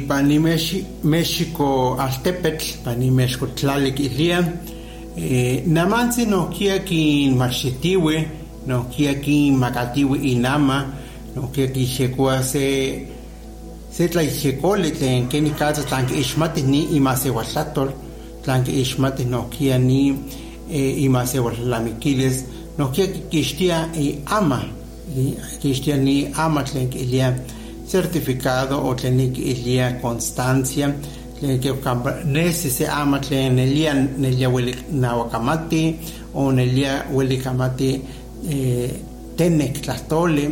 México 1.02 1.96
altepetl 1.98 2.64
pani 2.84 3.10
México 3.10 3.46
tlalik 3.46 3.98
ilia 3.98 4.44
eh, 5.16 5.62
namantzi 5.66 6.26
nohkia 6.26 6.78
kin 6.84 7.36
machitiwe 7.36 8.28
nohkia 8.66 9.14
kin 9.14 9.56
makatiwe 9.56 10.18
inama 10.18 10.86
nohkia 11.34 11.66
kixekua 11.68 12.42
se 12.42 13.06
se 13.90 14.08
tlaixekoli 14.08 14.90
tlen 14.92 15.28
keni 15.28 15.50
katsa 15.50 15.82
tlan 15.82 16.06
kiixmati 16.06 16.62
ni 16.62 16.82
imasewaltlatol 16.96 17.90
tlan 18.44 18.64
kiixmati 18.64 19.24
nohkia 19.24 19.78
ni 19.78 20.18
eh, 20.70 21.02
imasewaltlamikilis 21.02 22.44
nohkia 22.78 23.06
kixtia 23.30 23.88
ama 24.26 24.60
kixtia 25.62 25.96
ni 25.96 26.28
ama 26.36 26.62
tlen 26.62 26.88
kilia 26.88 27.32
certificado 27.88 28.86
o 28.86 28.94
tlenik 28.94 29.38
ilia 29.38 30.00
constancia 30.00 30.94
tlen 31.38 31.60
que 31.60 31.72
nesi 32.24 32.70
se 32.70 32.86
ama 32.86 33.20
nelia 33.20 33.94
nawakamati 34.92 35.96
o 36.34 36.52
nelia 36.52 37.06
welikamati 37.12 38.00
eh, 38.50 38.90
tenek 39.36 39.82
tlahtoli 39.82 40.50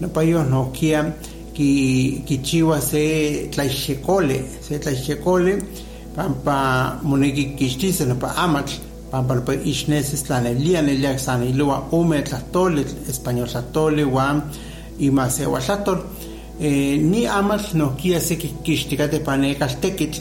nopayo 0.00 0.44
nokia 0.44 1.12
ki 1.54 2.22
kichiwa 2.26 2.80
se 2.80 3.48
tlaixekole 3.50 4.44
se 4.60 4.78
tlaixekole 4.78 5.58
pampa 6.16 6.98
moneki 7.02 7.44
kixtise 7.56 8.06
nopa 8.06 8.34
amatl 8.36 8.72
pampa 9.10 9.34
nopa 9.34 9.54
ixnesis 9.54 10.24
tlanelia 10.24 10.82
nelia 10.82 11.18
sanilua 11.18 11.88
ome 11.92 12.22
tlahtoli 12.22 12.84
español 13.10 13.48
tlahtoli 13.48 14.04
uan 14.04 14.42
imasewa 14.98 15.60
tlahtoli 15.60 16.00
eh, 16.00 16.31
ni 16.62 17.26
amal 17.26 17.60
no 17.74 17.96
kia 17.96 18.20
se 18.20 18.36
kixtikate 18.36 19.20
pane 19.24 19.54
kaltekitl 19.58 20.20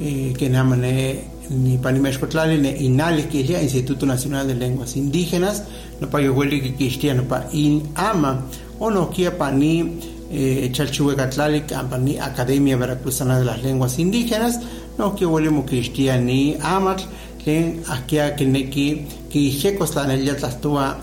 eh, 0.00 0.32
que 0.32 0.48
namane 0.48 1.24
ni 1.50 1.76
panimexcotlali 1.78 2.58
ne 2.60 2.70
inali 2.70 3.24
kilia 3.24 3.60
Instituto 3.60 4.06
Nacional 4.06 4.46
de 4.46 4.54
Lenguas 4.54 4.94
Indígenas 4.96 5.62
no 6.00 6.06
pa 6.06 6.20
yoweli 6.20 6.60
que 6.60 6.72
kixtia 6.72 7.14
no 7.14 7.24
pa 7.24 7.44
in 7.52 7.82
ama. 7.96 8.42
O 8.78 8.90
no 8.90 9.06
kia 9.06 9.32
pani 9.32 9.98
eh, 10.30 10.70
chalchuecatlali 10.72 11.64
pani 11.90 12.18
Academia 12.18 12.76
Veracruzana 12.76 13.38
de 13.38 13.44
las 13.44 13.62
Lenguas 13.62 13.98
Indígenas 13.98 14.60
no 14.98 15.14
kia 15.14 15.26
huele 15.26 15.50
mo 15.50 15.64
kixtia 15.64 16.16
ni 16.16 16.56
amal 16.60 16.98
len 17.44 17.82
akia 17.88 18.36
que 18.36 18.46
neki 18.46 19.06
kixecos 19.30 19.90
tlanelia 19.90 20.34
tlastua 20.34 20.96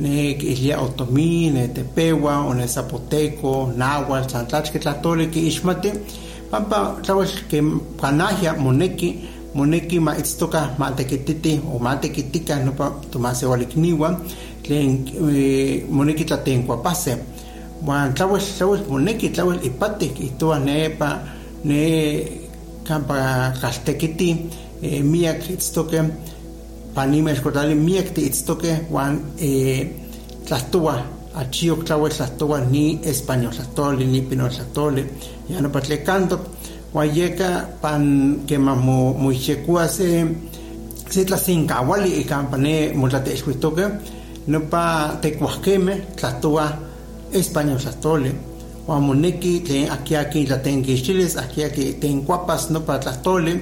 ne 0.00 0.30
ilia 0.30 0.80
otomí, 0.80 1.50
ne 1.50 1.68
tepewa, 1.68 2.38
o 2.48 2.54
ne 2.54 2.66
zapoteco, 2.66 3.72
náhuatl, 3.76 4.30
santlachque, 4.30 4.78
tlatole, 4.78 5.28
que 5.30 5.40
ixmati, 5.40 5.92
pampa, 6.50 6.96
tlawal, 7.02 7.28
que 7.48 7.60
panahia, 8.00 8.54
moneki, 8.54 9.28
moneki 9.54 10.00
ma 10.00 10.16
itztoka 10.16 10.70
mantequititi 10.78 11.60
o 11.74 11.78
mantequitica, 11.78 12.58
no 12.64 12.72
pa 12.72 12.90
tomase 13.10 13.46
walikniwa, 13.46 14.14
tlen 14.62 15.04
eh, 15.34 15.84
moneki 15.90 16.24
tlatenkuapase. 16.24 17.18
Wan 17.86 18.14
tlawal, 18.14 18.40
tlawal, 18.40 18.80
moneki, 18.88 19.30
tlawal, 19.30 19.60
ipati, 19.64 20.12
itoa 20.26 20.58
nepa, 20.58 21.18
ne 21.64 21.80
kampa 22.84 23.52
kaltekiti, 23.60 24.30
eh, 24.82 25.02
miak 25.04 25.50
itztoke, 25.50 26.02
panime 26.94 27.32
escotali 27.32 27.74
miek 27.74 28.14
ti 28.14 28.26
itztoke 28.26 28.72
wan 28.90 29.12
eh, 29.38 29.80
tlastoa 30.46 30.94
achiok 31.34 31.84
tlawe 31.86 32.08
tlastoa 32.10 32.60
ni 32.60 32.98
español 33.04 33.52
tlatoli 33.54 34.04
ni 34.06 34.20
pino 34.22 34.48
tlatoli 34.48 35.04
ya 35.48 35.60
no 35.60 35.68
patle 35.70 36.02
canto. 36.02 36.38
Yeka 36.94 37.78
pan 37.80 38.44
que 38.46 38.58
mamo 38.58 39.14
muixekua 39.14 39.88
se 39.88 40.26
se 41.08 41.24
tlasinkahuali 41.24 42.20
ikan 42.20 42.50
pane 42.50 42.92
motlate 42.94 43.32
escuitoke 43.32 43.84
no 44.46 44.60
pa 44.60 45.16
tecuasqueme 45.22 45.94
tlastoa 46.16 46.66
español 47.32 47.78
tlatoli 47.78 48.30
wan 48.86 49.02
moneki 49.02 49.60
tlen 49.60 49.90
aquí 49.90 50.14
aquí 50.16 50.44
tlatenquixtilis 50.46 51.36
aquí 51.36 51.62
aquí 51.62 51.94
tencuapas 52.00 52.70
no 52.70 52.80
pa 52.80 52.98
tlatoli 52.98 53.54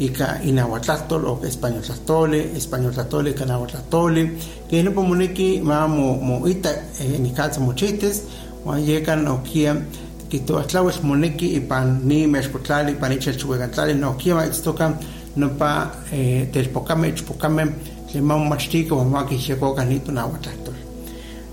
ika 0.00 0.40
inahuatlahtol 0.44 1.24
o 1.24 1.40
español 1.44 1.82
tlahtoli, 1.82 2.40
español 2.56 2.92
tlahtoli, 2.92 3.30
ika 3.30 3.44
nahuatlahtoli, 3.44 4.30
que 4.68 4.82
no 4.82 4.90
pomoneki 4.92 5.60
ma 5.62 5.86
mo, 5.86 6.14
mo 6.14 6.46
ita 6.48 6.70
eh, 7.00 7.18
nikatza 7.20 7.60
mochitis, 7.60 8.22
wan 8.64 8.80
yekan 8.80 9.28
okia 9.28 9.76
kitoatlawel 10.30 10.94
moneki 11.02 11.54
ipan 11.56 12.00
ni 12.04 12.26
mexcotlali, 12.26 12.92
ipan 12.92 13.12
ichelchuegantlali, 13.12 13.94
no 13.94 14.10
okia 14.10 14.34
ma 14.34 14.46
itztoka 14.46 14.94
no 15.36 15.48
pa 15.58 15.90
eh, 16.12 16.48
telpokame, 16.52 17.08
ichpokame, 17.08 17.66
tlen 18.10 18.24
ma 18.24 18.38
momachtika 18.38 18.94
wan 18.94 19.08
ma 19.10 19.24
kixekoka 19.24 19.84
nito 19.84 20.12
nahuatlahtol. 20.12 20.70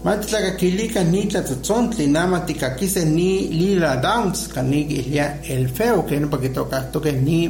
Matitlakakilika 0.04 1.04
ni 1.04 1.26
tlatotzontli, 1.26 2.08
nama 2.08 2.40
tikakise 2.40 3.06
ni 3.06 3.48
lila 3.48 3.98
downs, 3.98 4.48
kaniki 4.48 4.96
ilia 4.96 5.42
el 5.44 5.68
feo, 5.68 6.04
que 6.04 6.20
no 6.20 6.28
pa 6.28 6.38
kitokahtoke 6.38 7.12
ni 7.12 7.50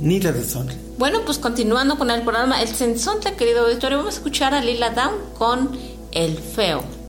ni 0.00 0.20
la 0.20 0.32
de 0.32 0.44
Sontle. 0.44 0.76
Bueno, 0.98 1.20
pues 1.24 1.38
continuando 1.38 1.98
con 1.98 2.10
el 2.10 2.22
programa 2.22 2.62
El 2.62 2.68
Sensontle, 2.68 3.34
querido 3.34 3.64
auditorio, 3.64 3.98
vamos 3.98 4.14
a 4.14 4.16
escuchar 4.18 4.54
a 4.54 4.60
Lila 4.60 4.90
Down 4.90 5.14
con 5.36 5.70
El 6.12 6.36
Feo. 6.38 7.01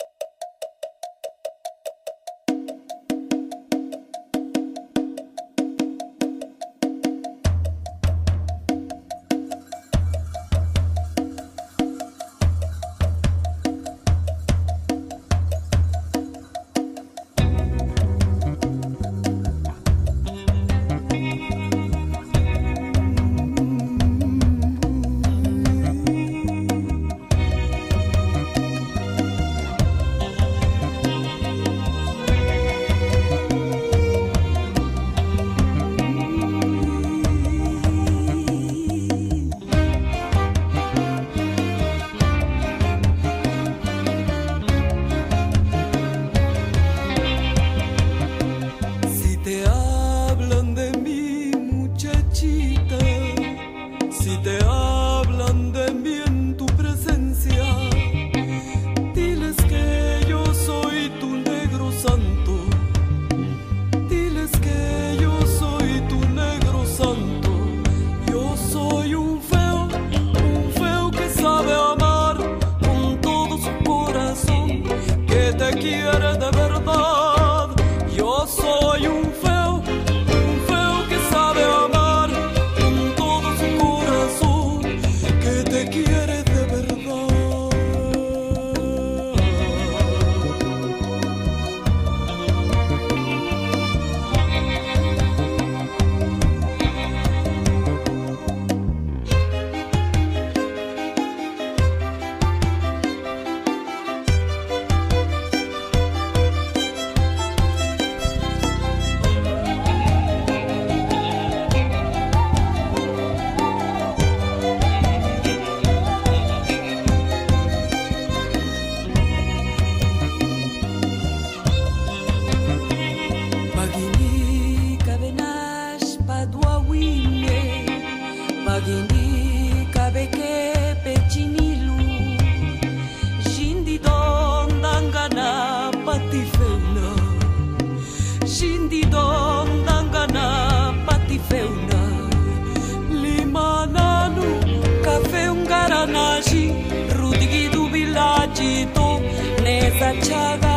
each 150.12 150.32
other. 150.32 150.73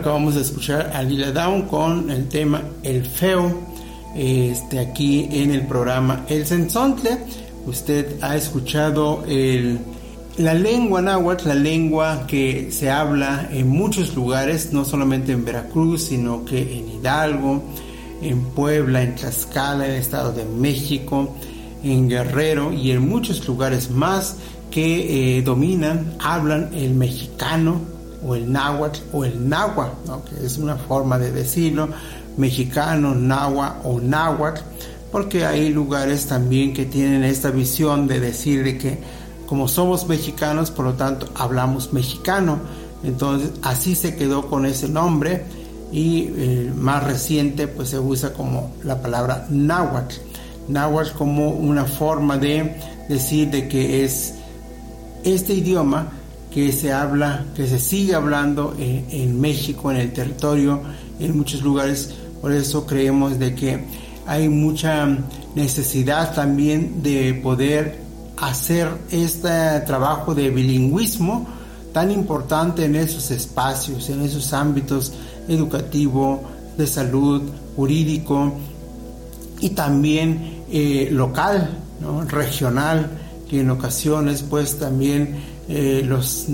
Acabamos 0.00 0.34
de 0.34 0.40
escuchar 0.40 0.92
a 0.94 1.02
Lila 1.02 1.30
Down 1.30 1.62
con 1.62 2.10
el 2.10 2.26
tema 2.28 2.62
El 2.82 3.04
Feo, 3.04 3.54
este, 4.16 4.78
aquí 4.78 5.28
en 5.30 5.52
el 5.52 5.66
programa 5.66 6.24
El 6.26 6.46
Sensontle. 6.46 7.18
Usted 7.66 8.16
ha 8.22 8.34
escuchado 8.34 9.22
el, 9.28 9.78
la 10.38 10.54
lengua 10.54 11.02
náhuatl, 11.02 11.48
la 11.48 11.54
lengua 11.54 12.24
que 12.26 12.72
se 12.72 12.90
habla 12.90 13.50
en 13.52 13.68
muchos 13.68 14.14
lugares, 14.14 14.72
no 14.72 14.86
solamente 14.86 15.32
en 15.32 15.44
Veracruz, 15.44 16.04
sino 16.04 16.46
que 16.46 16.78
en 16.78 16.88
Hidalgo, 16.88 17.62
en 18.22 18.42
Puebla, 18.46 19.02
en 19.02 19.16
Tlaxcala, 19.16 19.84
en 19.84 19.92
el 19.92 19.98
Estado 19.98 20.32
de 20.32 20.46
México, 20.46 21.36
en 21.84 22.08
Guerrero 22.08 22.72
y 22.72 22.90
en 22.90 23.06
muchos 23.06 23.46
lugares 23.46 23.90
más 23.90 24.36
que 24.70 25.36
eh, 25.36 25.42
dominan, 25.42 26.14
hablan 26.20 26.70
el 26.74 26.94
mexicano, 26.94 27.99
o 28.26 28.34
el 28.34 28.50
náhuatl 28.50 29.00
o 29.12 29.24
el 29.24 29.48
náhuatl, 29.48 30.10
que 30.28 30.46
es 30.46 30.58
una 30.58 30.76
forma 30.76 31.18
de 31.18 31.32
decirlo, 31.32 31.88
mexicano, 32.36 33.14
náhuatl 33.14 33.86
o 33.86 34.00
náhuatl, 34.00 34.60
porque 35.10 35.44
hay 35.44 35.70
lugares 35.70 36.26
también 36.26 36.72
que 36.72 36.86
tienen 36.86 37.24
esta 37.24 37.50
visión 37.50 38.06
de 38.06 38.20
decir 38.20 38.64
de 38.64 38.78
que 38.78 38.98
como 39.46 39.66
somos 39.66 40.06
mexicanos, 40.06 40.70
por 40.70 40.84
lo 40.84 40.92
tanto 40.94 41.28
hablamos 41.34 41.92
mexicano, 41.92 42.60
entonces 43.02 43.50
así 43.62 43.96
se 43.96 44.14
quedó 44.14 44.48
con 44.48 44.64
ese 44.64 44.88
nombre 44.88 45.44
y 45.90 46.30
eh, 46.36 46.72
más 46.76 47.02
reciente 47.02 47.66
pues 47.66 47.88
se 47.88 47.98
usa 47.98 48.32
como 48.32 48.72
la 48.84 49.02
palabra 49.02 49.46
náhuatl, 49.50 50.14
náhuatl 50.68 51.16
como 51.16 51.50
una 51.50 51.84
forma 51.84 52.38
de 52.38 52.76
decir 53.08 53.50
de 53.50 53.66
que 53.66 54.04
es 54.04 54.34
este 55.24 55.54
idioma 55.54 56.12
que 56.50 56.72
se 56.72 56.92
habla, 56.92 57.44
que 57.54 57.66
se 57.66 57.78
sigue 57.78 58.14
hablando 58.14 58.74
en, 58.78 59.40
México, 59.40 59.90
en 59.90 59.98
el 59.98 60.12
territorio, 60.12 60.80
en 61.18 61.36
muchos 61.36 61.62
lugares. 61.62 62.14
Por 62.40 62.52
eso 62.52 62.86
creemos 62.86 63.38
de 63.38 63.54
que 63.54 63.84
hay 64.26 64.48
mucha 64.48 65.06
necesidad 65.54 66.34
también 66.34 67.02
de 67.02 67.34
poder 67.34 68.00
hacer 68.36 68.88
este 69.10 69.80
trabajo 69.86 70.34
de 70.34 70.50
bilingüismo 70.50 71.46
tan 71.92 72.10
importante 72.10 72.84
en 72.84 72.96
esos 72.96 73.30
espacios, 73.30 74.08
en 74.08 74.22
esos 74.22 74.52
ámbitos 74.52 75.12
educativo, 75.48 76.42
de 76.76 76.86
salud, 76.86 77.42
jurídico 77.76 78.52
y 79.60 79.70
también 79.70 80.62
eh, 80.70 81.08
local, 81.10 81.78
regional, 82.28 83.10
que 83.48 83.60
en 83.60 83.70
ocasiones 83.70 84.42
pues 84.48 84.78
también 84.78 85.59
eh, 85.72 86.02
los 86.04 86.46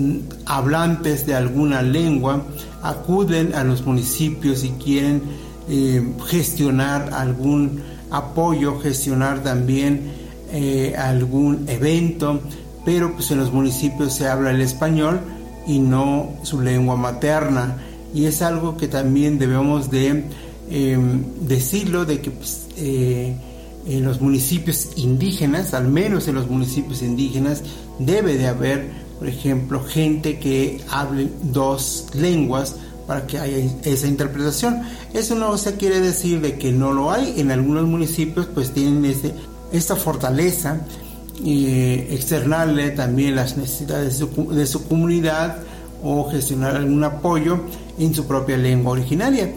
hablantes 0.45 1.25
de 1.25 1.33
alguna 1.33 1.81
lengua 1.81 2.45
acuden 2.83 3.55
a 3.55 3.63
los 3.63 3.83
municipios 3.83 4.63
y 4.63 4.69
quieren 4.73 5.23
eh, 5.67 6.07
gestionar 6.27 7.11
algún 7.15 7.81
apoyo, 8.11 8.79
gestionar 8.79 9.41
también 9.41 10.11
eh, 10.51 10.93
algún 10.95 11.67
evento, 11.67 12.41
pero 12.85 13.13
pues 13.13 13.31
en 13.31 13.39
los 13.39 13.51
municipios 13.51 14.13
se 14.13 14.27
habla 14.27 14.51
el 14.51 14.61
español 14.61 15.19
y 15.65 15.79
no 15.79 16.35
su 16.43 16.61
lengua 16.61 16.95
materna. 16.95 17.77
Y 18.13 18.25
es 18.25 18.43
algo 18.43 18.77
que 18.77 18.87
también 18.87 19.39
debemos 19.39 19.89
de 19.89 20.25
em, 20.69 21.23
decirlo, 21.41 22.05
de 22.05 22.21
que 22.21 22.29
pues, 22.29 22.67
en 22.77 24.05
los 24.05 24.21
municipios 24.21 24.89
indígenas, 24.95 25.73
al 25.73 25.87
menos 25.87 26.27
en 26.27 26.35
los 26.35 26.47
municipios 26.47 27.01
indígenas, 27.01 27.63
debe 27.97 28.37
de 28.37 28.47
haber 28.47 29.06
por 29.19 29.27
ejemplo, 29.27 29.83
gente 29.83 30.39
que 30.39 30.81
hable 30.89 31.29
dos 31.41 32.07
lenguas 32.13 32.75
para 33.07 33.25
que 33.25 33.39
haya 33.39 33.57
esa 33.83 34.07
interpretación. 34.07 34.81
Eso 35.13 35.35
no 35.35 35.57
se 35.57 35.75
quiere 35.75 36.01
decir 36.01 36.41
de 36.41 36.57
que 36.57 36.71
no 36.71 36.93
lo 36.93 37.11
hay. 37.11 37.39
En 37.39 37.51
algunos 37.51 37.87
municipios 37.87 38.47
pues 38.47 38.71
tienen 38.73 39.05
este, 39.05 39.33
esta 39.71 39.95
fortaleza 39.95 40.81
eh, 41.45 42.07
externarle 42.11 42.91
también 42.91 43.35
las 43.35 43.57
necesidades 43.57 44.19
de 44.19 44.67
su 44.67 44.87
comunidad 44.87 45.57
o 46.03 46.29
gestionar 46.29 46.75
algún 46.75 47.03
apoyo 47.03 47.59
en 47.97 48.13
su 48.13 48.25
propia 48.25 48.57
lengua 48.57 48.91
originaria. 48.91 49.51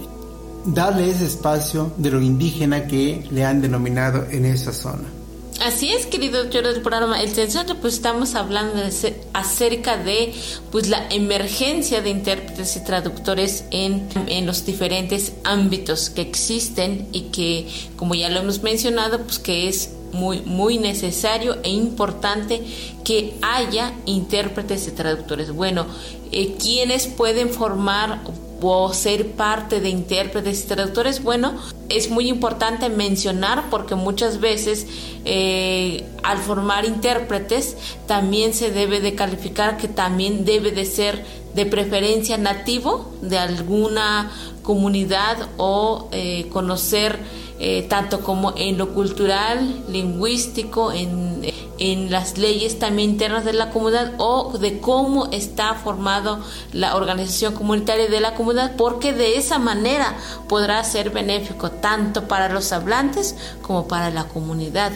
Darle 0.64 1.10
ese 1.10 1.26
espacio 1.26 1.92
de 1.96 2.10
lo 2.10 2.20
indígena 2.20 2.86
que 2.86 3.26
le 3.30 3.44
han 3.44 3.60
denominado 3.60 4.26
en 4.30 4.44
esa 4.44 4.72
zona. 4.72 5.19
Así 5.60 5.90
es, 5.90 6.06
querido 6.06 6.42
doctor 6.42 6.64
del 6.64 6.80
programa 6.80 7.20
El 7.20 7.34
Sensor, 7.34 7.66
pues 7.82 7.92
estamos 7.92 8.34
hablando 8.34 8.76
de, 8.76 9.20
acerca 9.34 9.98
de 9.98 10.32
pues 10.72 10.88
la 10.88 11.06
emergencia 11.10 12.00
de 12.00 12.08
intérpretes 12.08 12.76
y 12.76 12.84
traductores 12.84 13.64
en, 13.70 14.08
en, 14.26 14.46
los 14.46 14.64
diferentes 14.64 15.34
ámbitos 15.44 16.08
que 16.08 16.22
existen 16.22 17.08
y 17.12 17.24
que, 17.24 17.68
como 17.96 18.14
ya 18.14 18.30
lo 18.30 18.40
hemos 18.40 18.62
mencionado, 18.62 19.22
pues 19.22 19.38
que 19.38 19.68
es 19.68 19.90
muy, 20.12 20.40
muy 20.40 20.78
necesario 20.78 21.58
e 21.62 21.68
importante 21.68 22.62
que 23.04 23.34
haya 23.42 23.92
intérpretes 24.06 24.88
y 24.88 24.92
traductores. 24.92 25.52
Bueno, 25.52 25.86
eh, 26.32 26.56
¿quiénes 26.58 27.06
pueden 27.06 27.50
formar 27.50 28.22
o 28.62 28.92
ser 28.92 29.32
parte 29.32 29.80
de 29.80 29.88
intérpretes 29.88 30.64
y 30.64 30.68
traductores, 30.68 31.22
bueno, 31.22 31.54
es 31.88 32.10
muy 32.10 32.28
importante 32.28 32.88
mencionar 32.88 33.70
porque 33.70 33.94
muchas 33.94 34.40
veces 34.40 34.86
eh, 35.24 36.04
al 36.22 36.38
formar 36.38 36.84
intérpretes 36.84 37.76
también 38.06 38.54
se 38.54 38.70
debe 38.70 39.00
de 39.00 39.14
calificar 39.14 39.76
que 39.76 39.88
también 39.88 40.44
debe 40.44 40.70
de 40.70 40.84
ser 40.84 41.24
de 41.54 41.66
preferencia 41.66 42.38
nativo 42.38 43.10
de 43.22 43.38
alguna 43.38 44.30
comunidad 44.62 45.48
o 45.56 46.08
eh, 46.12 46.46
conocer 46.52 47.18
eh, 47.62 47.82
tanto 47.90 48.22
como 48.22 48.54
en 48.56 48.78
lo 48.78 48.94
cultural, 48.94 49.84
lingüístico, 49.86 50.92
en, 50.92 51.42
en, 51.76 52.10
las 52.10 52.38
leyes 52.38 52.78
también 52.78 53.10
internas 53.10 53.44
de 53.44 53.52
la 53.52 53.68
comunidad 53.68 54.14
o 54.16 54.56
de 54.56 54.80
cómo 54.80 55.26
está 55.30 55.74
formado 55.74 56.40
la 56.72 56.96
organización 56.96 57.52
comunitaria 57.52 58.08
de 58.08 58.18
la 58.18 58.34
comunidad, 58.34 58.76
porque 58.76 59.12
de 59.12 59.36
esa 59.36 59.58
manera 59.58 60.16
podrá 60.48 60.82
ser 60.84 61.10
benéfico 61.10 61.70
tanto 61.70 62.28
para 62.28 62.48
los 62.48 62.72
hablantes 62.72 63.36
como 63.60 63.86
para 63.86 64.08
la 64.08 64.24
comunidad. 64.24 64.92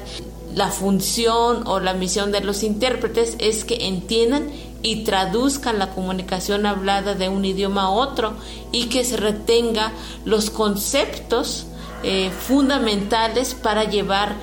La 0.54 0.68
función 0.68 1.66
o 1.66 1.80
la 1.80 1.92
misión 1.92 2.32
de 2.32 2.40
los 2.40 2.62
intérpretes 2.62 3.36
es 3.40 3.66
que 3.66 3.88
entiendan 3.88 4.50
y 4.82 5.04
traduzcan 5.04 5.78
la 5.78 5.90
comunicación 5.90 6.64
hablada 6.64 7.14
de 7.14 7.28
un 7.28 7.44
idioma 7.44 7.82
a 7.82 7.90
otro 7.90 8.32
y 8.72 8.86
que 8.86 9.04
se 9.04 9.18
retenga 9.18 9.92
los 10.24 10.48
conceptos 10.48 11.66
eh, 12.07 12.30
fundamentales 12.30 13.55
para 13.55 13.84
llevar 13.84 14.34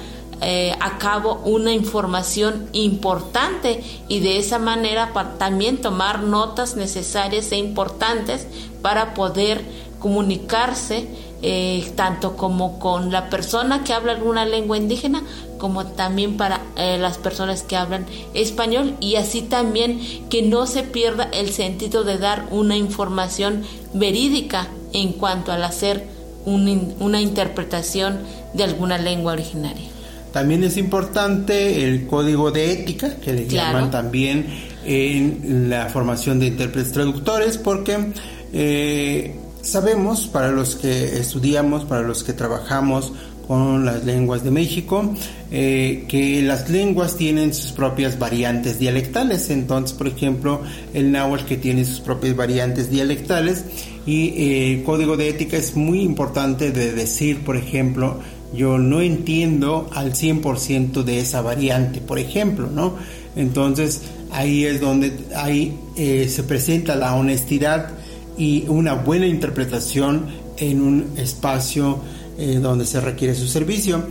eh, 0.41 0.73
a 0.79 0.97
cabo 0.97 1.41
una 1.45 1.71
información 1.71 2.67
importante 2.73 3.83
y 4.07 4.19
de 4.19 4.39
esa 4.39 4.57
manera 4.57 5.13
también 5.37 5.79
tomar 5.79 6.23
notas 6.23 6.75
necesarias 6.75 7.51
e 7.51 7.57
importantes 7.57 8.47
para 8.81 9.13
poder 9.13 9.63
comunicarse 9.99 11.07
eh, 11.43 11.91
tanto 11.95 12.35
como 12.35 12.79
con 12.79 13.11
la 13.11 13.29
persona 13.29 13.83
que 13.83 13.93
habla 13.93 14.13
alguna 14.13 14.43
lengua 14.47 14.77
indígena 14.77 15.21
como 15.59 15.85
también 15.85 16.37
para 16.37 16.61
las 16.75 17.19
personas 17.19 17.61
que 17.61 17.75
hablan 17.75 18.07
español. 18.33 18.95
Y 18.99 19.17
así 19.17 19.43
también 19.43 20.01
que 20.31 20.41
no 20.41 20.65
se 20.65 20.81
pierda 20.81 21.29
el 21.31 21.51
sentido 21.51 22.03
de 22.03 22.17
dar 22.17 22.47
una 22.49 22.75
información 22.75 23.63
verídica 23.93 24.67
en 24.93 25.13
cuanto 25.13 25.51
al 25.51 25.63
hacer 25.63 26.20
una 26.45 27.21
interpretación 27.21 28.19
de 28.53 28.63
alguna 28.63 28.97
lengua 28.97 29.33
originaria. 29.33 29.87
También 30.31 30.63
es 30.63 30.77
importante 30.77 31.83
el 31.83 32.07
código 32.07 32.51
de 32.51 32.71
ética, 32.71 33.15
que 33.17 33.33
le 33.33 33.47
Claro. 33.47 33.73
llaman 33.73 33.91
también 33.91 34.45
en 34.85 35.69
la 35.69 35.87
formación 35.89 36.39
de 36.39 36.47
intérpretes 36.47 36.93
traductores, 36.93 37.57
porque 37.57 38.13
eh, 38.53 39.35
sabemos, 39.61 40.27
para 40.27 40.51
los 40.51 40.75
que 40.75 41.17
estudiamos, 41.19 41.83
para 41.85 42.01
los 42.01 42.23
que 42.23 42.33
trabajamos 42.33 43.11
con 43.47 43.83
las 43.85 44.05
lenguas 44.05 44.43
de 44.45 44.51
México, 44.51 45.13
eh, 45.51 46.05
que 46.07 46.41
las 46.41 46.69
lenguas 46.69 47.17
tienen 47.17 47.53
sus 47.53 47.73
propias 47.73 48.17
variantes 48.17 48.79
dialectales. 48.79 49.49
Entonces, 49.49 49.97
por 49.97 50.07
ejemplo, 50.07 50.61
el 50.93 51.11
náhuatl 51.11 51.45
que 51.45 51.57
tiene 51.57 51.83
sus 51.83 51.99
propias 51.99 52.35
variantes 52.37 52.89
dialectales 52.89 53.65
y 54.05 54.29
eh, 54.29 54.73
el 54.73 54.83
código 54.83 55.17
de 55.17 55.29
ética 55.29 55.57
es 55.57 55.75
muy 55.75 56.01
importante 56.01 56.71
de 56.71 56.93
decir, 56.93 57.43
por 57.43 57.55
ejemplo, 57.55 58.19
yo 58.53 58.77
no 58.77 59.01
entiendo 59.01 59.89
al 59.93 60.13
100% 60.13 61.03
de 61.03 61.19
esa 61.19 61.41
variante, 61.41 62.01
por 62.01 62.19
ejemplo, 62.19 62.67
¿no? 62.67 62.95
Entonces, 63.35 64.01
ahí 64.31 64.65
es 64.65 64.81
donde 64.81 65.13
ahí 65.35 65.77
eh, 65.95 66.27
se 66.29 66.43
presenta 66.43 66.95
la 66.95 67.15
honestidad 67.15 67.91
y 68.37 68.65
una 68.67 68.93
buena 68.93 69.27
interpretación 69.27 70.25
en 70.57 70.81
un 70.81 71.13
espacio 71.17 71.99
eh, 72.37 72.59
donde 72.61 72.85
se 72.85 73.01
requiere 73.01 73.35
su 73.35 73.47
servicio. 73.47 74.03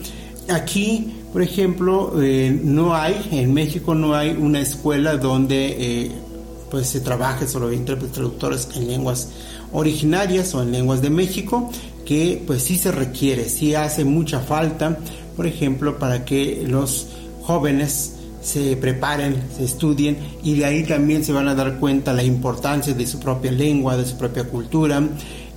Aquí, 0.48 1.14
por 1.32 1.42
ejemplo, 1.42 2.20
eh, 2.22 2.58
no 2.62 2.94
hay, 2.94 3.28
en 3.32 3.54
México 3.54 3.94
no 3.94 4.14
hay 4.14 4.30
una 4.30 4.60
escuela 4.60 5.16
donde 5.16 6.04
eh, 6.04 6.10
pues 6.70 6.88
se 6.88 7.00
trabaje 7.00 7.46
solo 7.48 7.72
intérpretes 7.72 8.14
traductores 8.14 8.68
en 8.76 8.88
lenguas 8.88 9.30
originarias 9.72 10.54
o 10.54 10.62
en 10.62 10.72
lenguas 10.72 11.02
de 11.02 11.10
México, 11.10 11.70
que 12.04 12.42
pues 12.46 12.62
sí 12.62 12.76
se 12.76 12.90
requiere, 12.90 13.48
sí 13.48 13.74
hace 13.74 14.04
mucha 14.04 14.40
falta, 14.40 14.98
por 15.36 15.46
ejemplo, 15.46 15.98
para 15.98 16.24
que 16.24 16.64
los 16.66 17.06
jóvenes 17.42 18.16
se 18.42 18.76
preparen, 18.76 19.42
se 19.56 19.64
estudien 19.64 20.16
y 20.42 20.54
de 20.54 20.64
ahí 20.64 20.84
también 20.84 21.24
se 21.24 21.32
van 21.32 21.48
a 21.48 21.54
dar 21.54 21.78
cuenta 21.78 22.12
la 22.12 22.22
importancia 22.22 22.94
de 22.94 23.06
su 23.06 23.20
propia 23.20 23.52
lengua, 23.52 23.96
de 23.96 24.06
su 24.06 24.16
propia 24.16 24.44
cultura 24.44 25.02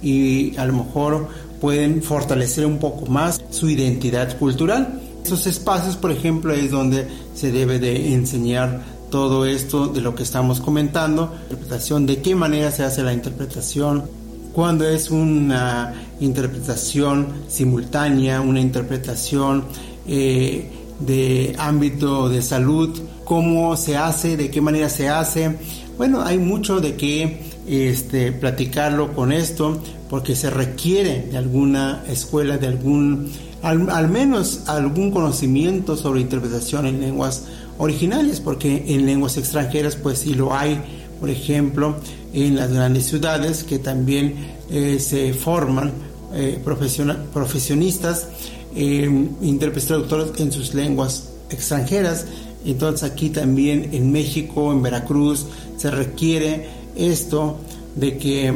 y 0.02 0.56
a 0.58 0.66
lo 0.66 0.74
mejor 0.74 1.30
pueden 1.62 2.04
fortalecer 2.04 2.66
un 2.66 2.78
poco 2.78 3.06
más 3.06 3.42
su 3.50 3.70
identidad 3.70 4.38
cultural. 4.38 5.00
Esos 5.24 5.48
espacios, 5.48 5.96
por 5.96 6.12
ejemplo, 6.12 6.54
es 6.54 6.70
donde 6.70 7.08
se 7.34 7.52
debe 7.54 7.80
de 7.80 8.14
enseñar 8.14 8.82
todo 9.14 9.46
esto 9.46 9.86
de 9.86 10.02
lo 10.02 10.16
que 10.16 10.24
estamos 10.24 10.60
comentando, 10.60 11.32
interpretación, 11.44 12.08
de 12.08 12.24
qué 12.24 12.34
manera 12.34 12.72
se 12.72 12.84
hace 12.84 13.04
la 13.04 13.14
interpretación, 13.14 14.06
cuando 14.54 14.90
es 14.90 15.12
una 15.12 15.94
interpretación 16.20 17.28
simultánea, 17.48 18.42
una 18.42 18.60
interpretación 18.60 19.66
eh, 20.08 20.68
de 21.00 21.56
ámbito 21.60 22.28
de 22.28 22.42
salud, 22.42 22.90
cómo 23.24 23.78
se 23.78 23.98
hace, 23.98 24.36
de 24.36 24.50
qué 24.50 24.62
manera 24.62 24.90
se 24.90 25.10
hace. 25.10 25.60
Bueno, 25.96 26.24
hay 26.24 26.40
mucho 26.40 26.82
de 26.82 26.96
qué 26.96 27.44
este, 27.68 28.32
platicarlo 28.32 29.14
con 29.14 29.32
esto, 29.32 29.80
porque 30.10 30.36
se 30.36 30.50
requiere 30.50 31.28
de 31.30 31.38
alguna 31.38 32.04
escuela, 32.08 32.58
de 32.58 32.66
algún, 32.66 33.32
al, 33.62 33.92
al 33.92 34.10
menos 34.10 34.62
algún 34.66 35.12
conocimiento 35.12 35.98
sobre 35.98 36.22
interpretación 36.22 36.88
en 36.88 37.00
lenguas 37.00 37.44
originales, 37.78 38.40
porque 38.40 38.84
en 38.88 39.06
lenguas 39.06 39.38
extranjeras 39.38 39.96
pues 39.96 40.20
sí 40.20 40.34
lo 40.34 40.54
hay, 40.54 40.82
por 41.20 41.30
ejemplo, 41.30 41.96
en 42.34 42.56
las 42.56 42.72
grandes 42.72 43.06
ciudades 43.06 43.64
que 43.64 43.80
también 43.80 44.36
eh, 44.70 45.00
se 45.00 45.34
forman 45.34 45.92
eh, 46.34 46.60
profesionistas, 46.64 48.28
eh, 48.76 49.28
intérpretes 49.42 49.88
traductores 49.88 50.40
en 50.40 50.52
sus 50.52 50.74
lenguas 50.74 51.30
extranjeras. 51.52 52.26
Entonces 52.66 53.10
aquí 53.10 53.30
también 53.30 53.90
en 53.94 54.12
México, 54.12 54.72
en 54.72 54.82
Veracruz, 54.82 55.46
se 55.78 55.92
requiere 55.92 56.68
esto 56.96 57.60
de 57.96 58.18
que 58.18 58.54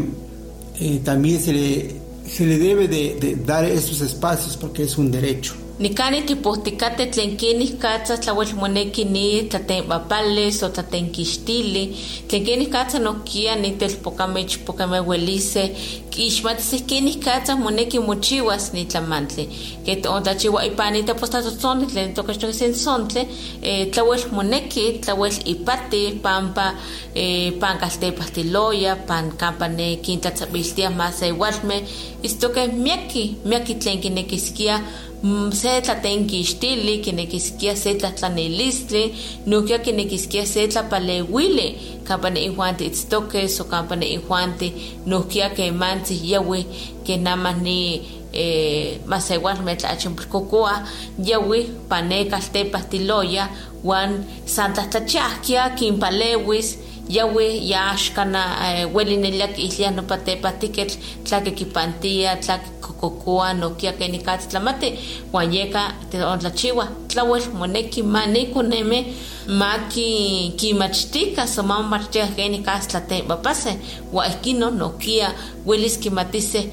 eh, 0.80 1.01
también 1.03 1.39
se 1.39 1.53
le, 1.53 1.95
se 2.28 2.45
le 2.45 2.57
debe 2.57 2.88
de, 2.88 3.18
de 3.20 3.36
dar 3.36 3.65
esos 3.65 4.01
espacios 4.01 4.57
porque 4.57 4.84
es 4.84 4.97
un 4.97 5.11
derecho. 5.11 5.53
Nikani 5.80 6.21
tipohticate 6.25 7.05
tlen 7.13 7.36
kenih 7.38 7.75
katsa 7.78 8.15
tlauel 8.17 8.55
moneki 8.57 9.03
ni 9.05 9.43
tlatenpapales 9.49 10.63
o 10.63 10.69
tlatenkixtili. 10.69 11.84
Tlen 12.28 12.45
kenih 12.45 12.69
katsa 12.73 12.99
nohkia 12.99 13.55
nitelpokame 13.55 14.41
ichpokame 14.41 14.99
uelise 14.99 15.63
ixmatisih 16.17 16.82
kenih 16.89 17.19
katsa 17.21 17.55
moneki 17.55 17.99
mochiuas 17.99 18.73
ni 18.73 18.86
tlamantli. 18.86 19.45
Ke 19.86 20.01
ontlachiua 20.09 20.65
ipanita 20.65 21.13
pues 21.13 21.30
tlatotzontli 21.30 21.88
tlen 21.88 22.13
toka 22.13 22.34
sensontle 22.34 23.28
eh, 23.61 23.91
tlauel 23.91 24.25
moneki 24.32 24.99
tlauel 25.01 25.38
ipati 25.45 26.19
pampa 26.23 26.73
eh, 27.15 27.53
pan 27.59 27.78
kaltepahtiloya 27.78 28.95
pan 29.07 29.32
kampa 29.38 29.67
ne 29.67 29.97
kintlatzabiltiah 30.01 30.89
mas 30.89 31.21
igualmeh 31.21 31.84
istokeh 32.23 32.73
miaki 32.73 33.38
miaki 33.45 33.75
tlen 33.75 34.01
kinekiskia 34.01 34.82
se 35.51 35.82
tlatenkixtili 35.82 36.97
kinekiskia 36.97 37.76
se 37.76 37.93
tlatlanilistli 37.93 39.15
nohkia 39.45 39.80
kinekiskia 39.80 40.45
se 40.45 40.68
tlapaleuili 40.68 41.97
kampa 42.03 42.30
neinjuanti 42.30 42.86
itztokes 42.86 43.61
o 43.61 43.63
kampa 43.63 43.95
neinjuanti 43.95 44.97
nohkia 45.05 45.49
kemantzih 45.49 46.30
yawi 46.30 46.65
kenamah 47.03 47.61
ni 47.61 48.07
eh, 48.34 48.99
masewalmeh 49.05 49.78
tlachimpilkokoa 49.78 50.88
yawi 51.24 51.63
pane 51.89 52.26
kaltepahtiloya 52.26 53.49
uan 53.84 54.26
san 54.45 54.74
tlahtlachiahkia 54.74 55.70
kinpalewis 55.70 56.80
yawi 57.09 57.69
yaxkana 57.69 58.41
eh, 58.67 58.95
ueli 58.95 59.17
nelia 59.17 59.47
kiihlia 59.47 59.91
nopa 59.91 60.17
tepahtiketl 60.17 60.95
tlakekipantia 61.23 62.35
tlakekokokoa 62.35 63.53
nokia 63.53 63.93
kenikatl 63.93 64.47
tlamati 64.49 64.99
uan 65.33 65.53
yeka 65.53 65.93
ontlachiwa 66.31 66.87
tlauel 67.07 67.43
moneki 67.53 68.03
manikoneme 68.03 69.05
maki 69.47 70.53
kimachtika 70.57 71.47
so 71.47 71.63
mamachtia 71.63 72.27
kenikatl 72.27 72.87
tlatepapase 72.87 73.77
uan 74.13 74.31
ihkino 74.31 74.69
nokia 74.69 75.33
uelis 75.65 75.97
kimatise 75.97 76.69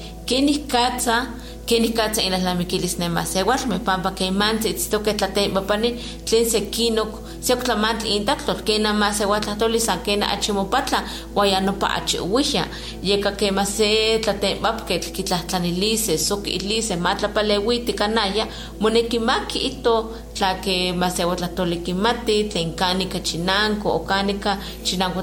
kenikatza 1.65 2.05
kenikatza 2.15 2.21
inalnamikilis 2.21 2.99
nemasewalmeh 2.99 3.79
pampa 3.79 4.11
keimantzi 4.11 4.69
itztoke 4.69 5.13
tlatepapani 5.13 5.89
tlen 6.25 6.49
sekinok 6.49 7.11
seoktlamantli 7.41 8.15
intaktol 8.15 8.61
kena 8.63 8.93
masewatlahtoli 8.93 9.79
san 9.79 9.99
kena 9.99 10.29
achi 10.29 10.51
mopatla 10.51 11.03
uan 11.35 11.49
ya 11.49 11.61
nopa 11.61 11.89
achi 11.89 12.19
uwihya 12.19 12.65
yeka 13.03 13.31
kema 13.31 13.65
se 13.65 14.19
tlatepapketl 14.19 15.11
kitlahtlanilise 15.11 16.17
soki 16.17 16.49
itlise 16.49 16.95
matlapaleuiti 16.95 17.93
kanaya 17.93 18.47
moneki 18.79 19.19
maki 19.19 19.59
ito 19.59 20.11
tlake 20.33 20.93
masewatlahtoli 20.93 21.77
kimati 21.77 22.43
tlen 22.43 22.73
kanika 22.73 23.19
chinanko 23.19 23.89
o 23.89 23.99
kanika 23.99 24.57
chinanko 24.83 25.21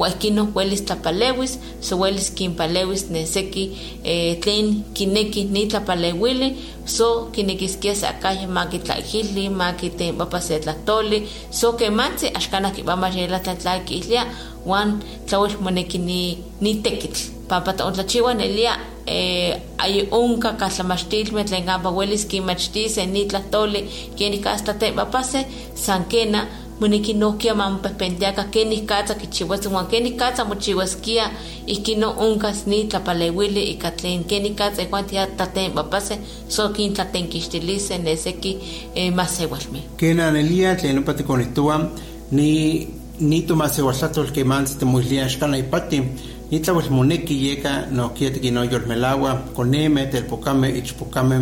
uan 0.00 0.10
ihkino 0.12 0.48
uelis 0.54 0.82
tlapalewis 0.88 1.58
so 1.80 1.96
uelis 2.00 2.30
kinpalewis 2.38 3.02
ne 3.10 3.26
seki 3.26 3.64
eh, 4.04 4.40
tlen 4.40 4.84
kineki 4.94 5.44
nitlapaleuili 5.44 6.48
so 6.84 7.28
kinekiskia 7.32 7.94
se 7.94 8.06
akaya 8.08 8.48
makitlaihili 8.48 9.48
makitenpapa 9.48 10.40
se 10.40 10.60
tlahtoli 10.60 11.28
so 11.50 11.72
kemantzi 11.72 12.32
axkanah 12.38 12.72
kipamachela 12.72 13.38
tlen 13.38 13.56
tlakiihlia 13.56 14.24
uan 14.66 15.02
tlauel 15.26 15.52
moneki 15.60 15.98
ni 15.98 16.38
nitekitl 16.60 17.20
pampa 17.48 17.72
taontlachiua 17.72 18.34
nelia 18.34 18.72
eh, 19.06 19.60
ay 19.78 20.06
onka 20.10 20.52
katlamachtilmeh 20.52 21.44
tlen 21.44 21.64
kampa 21.64 21.90
uelis 21.90 22.24
kinmachtis 22.24 22.96
ni 22.96 23.24
tlahtoli 23.26 23.84
kenikatl 24.16 24.64
tlatepapase 24.64 25.46
san 25.74 26.04
kena 26.04 26.46
moneki 26.80 27.14
nohkia 27.14 27.54
mamopehpentiaka 27.54 28.44
kenih 28.44 28.84
katza 28.86 29.14
kichiuas 29.14 29.66
uan 29.66 29.86
kenih 29.86 30.16
katza 30.16 30.44
mochiuaskia 30.44 31.30
ihkino 31.66 32.14
onkas 32.16 32.66
ni 32.66 32.84
tlapaleuili 32.84 33.62
ika 33.62 33.90
tlen 33.90 34.24
kenih 34.24 34.54
katza 34.54 34.82
igual 34.82 35.04
tlatenpapase 35.04 36.18
so 36.48 36.68
kintlatenkixtilise 36.68 37.98
ne 37.98 38.16
seki 38.16 38.58
eh, 38.94 39.12
masewalmeh 39.14 39.82
Ken 39.96 40.20
anelia 40.20 40.74
tlen 40.74 40.96
nopa 40.96 41.14
tikonihtowa 41.14 41.90
ni 42.32 42.88
ni 43.20 43.42
tomasewaltlahtol 43.42 44.32
kemantzin 44.32 44.78
timoilia 44.78 45.28
xkana 45.28 45.58
ipati 45.58 46.02
ni 46.50 46.60
tlauel 46.60 46.90
moneki 46.90 47.48
yeka 47.48 47.86
nohkia 47.90 48.30
tikinoyolmelaua 48.30 49.34
koneme 49.54 50.06
telpokame 50.06 50.68
ichpokame 50.78 51.36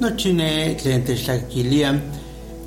nochi 0.00 0.32
ne 0.32 0.74
tlen 0.74 1.04
techtlakilia 1.04 1.94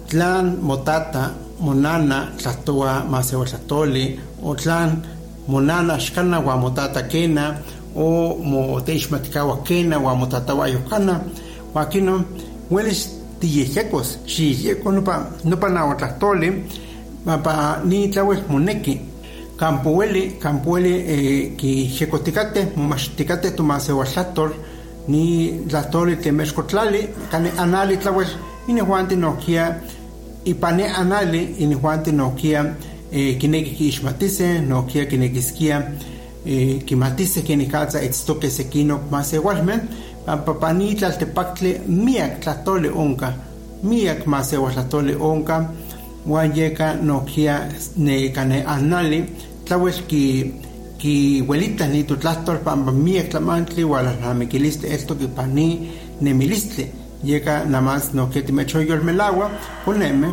tlan 0.10 0.58
motata 0.62 1.45
monana 1.60 2.28
tlahtowa 2.38 3.04
masewaltlahtoli 3.10 4.20
o 4.44 4.56
tlan 4.56 5.02
monana 5.48 5.98
xkana 5.98 6.40
uan 6.40 6.60
motata 6.60 7.04
kena 7.04 7.56
o 7.96 8.36
moteixmatikaua 8.44 9.58
kena 9.64 10.00
uan 10.00 10.18
motatawa 10.18 10.68
yokana 10.68 11.22
uan 11.76 11.88
kino 11.88 12.24
uelis 12.70 13.02
tiyejekos 13.40 14.20
xiyeko 14.28 14.92
nopa 14.92 15.26
nopa 15.44 15.70
nahuatlahtoli 15.70 16.64
mapa 17.26 17.82
ni 17.84 18.08
tlawel 18.10 18.42
moneki 18.50 19.02
campueli 19.58 20.38
campueli 20.40 20.94
eh, 21.14 21.56
ki 21.58 21.90
xekotikate 21.98 22.72
momaxtikate 22.76 23.52
tomaseuatlahtol 23.52 24.52
ni 25.08 25.24
tlahtoli 25.70 26.16
temexkotlali 26.18 27.10
kane 27.32 27.50
anali 27.58 27.98
tlawel 27.98 28.28
inihuanti 28.68 29.16
nohkia 29.16 29.76
ipane 30.46 30.88
anali 30.88 31.44
inihuanti 31.44 32.12
nohkia 32.12 32.66
eh, 33.12 33.38
kineki 33.38 33.72
kiixmatise 33.72 34.60
nohkia 34.62 35.06
kinekiskia 35.06 35.84
eh, 36.46 36.84
kimatise 36.86 37.42
kenikatza 37.42 38.02
itztoke 38.02 38.50
sekinok 38.50 39.12
maseualmen 39.12 39.82
papani 40.46 40.96
tlaltepactli 40.96 41.82
miak 41.88 42.40
tlatoli 42.40 42.90
onka 42.90 43.34
miak 43.84 44.26
maseuatlatoli 44.26 45.16
onka. 45.16 45.70
Uan 46.28 46.56
yeka 46.58 46.94
nohkia 47.02 47.70
nekane 47.98 48.64
anali 48.66 49.20
tlawel 49.66 50.00
ki 50.08 50.54
ki 50.98 51.42
huelita 51.48 51.88
ni 51.88 52.04
tutlahtol 52.04 52.58
pampa 52.66 52.92
miak 52.92 53.30
tlamantli 53.30 53.84
ualalnamikilistli 53.84 54.90
esto 54.90 55.16
kipani 55.16 55.68
nemilistli 56.22 56.90
yeka 57.24 57.66
namás 57.66 58.14
nohkia 58.14 58.42
timechoyolmelaua 58.42 59.52
koneme 59.86 60.28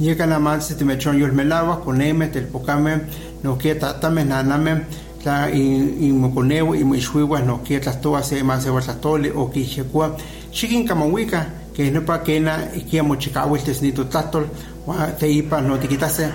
yeka 0.00 0.26
namás 0.26 0.76
timechoyolmelaua 0.78 1.76
koneme 1.76 2.26
telpokame 2.26 2.98
nohkia 3.42 3.74
tatame 3.74 4.24
naname 4.24 4.76
tla 5.22 5.48
inmokoneu 5.50 6.74
inmoixuiua 6.74 7.40
nohkia 7.40 7.80
tlahtoa 7.80 8.22
se 8.22 8.42
maseuatlatoli 8.42 9.30
o 9.30 9.46
kixekua 9.46 10.16
xikinkamahuika 10.52 11.44
que 11.74 11.90
nopa 11.90 12.18
kena 12.18 12.58
ikia 12.76 13.02
mochikauiltis 13.02 13.82
ni 13.82 13.92
tutlahtol 13.92 14.44
uan 14.86 15.12
teipa 15.18 15.60
no 15.60 15.78
tikitase 15.78 16.28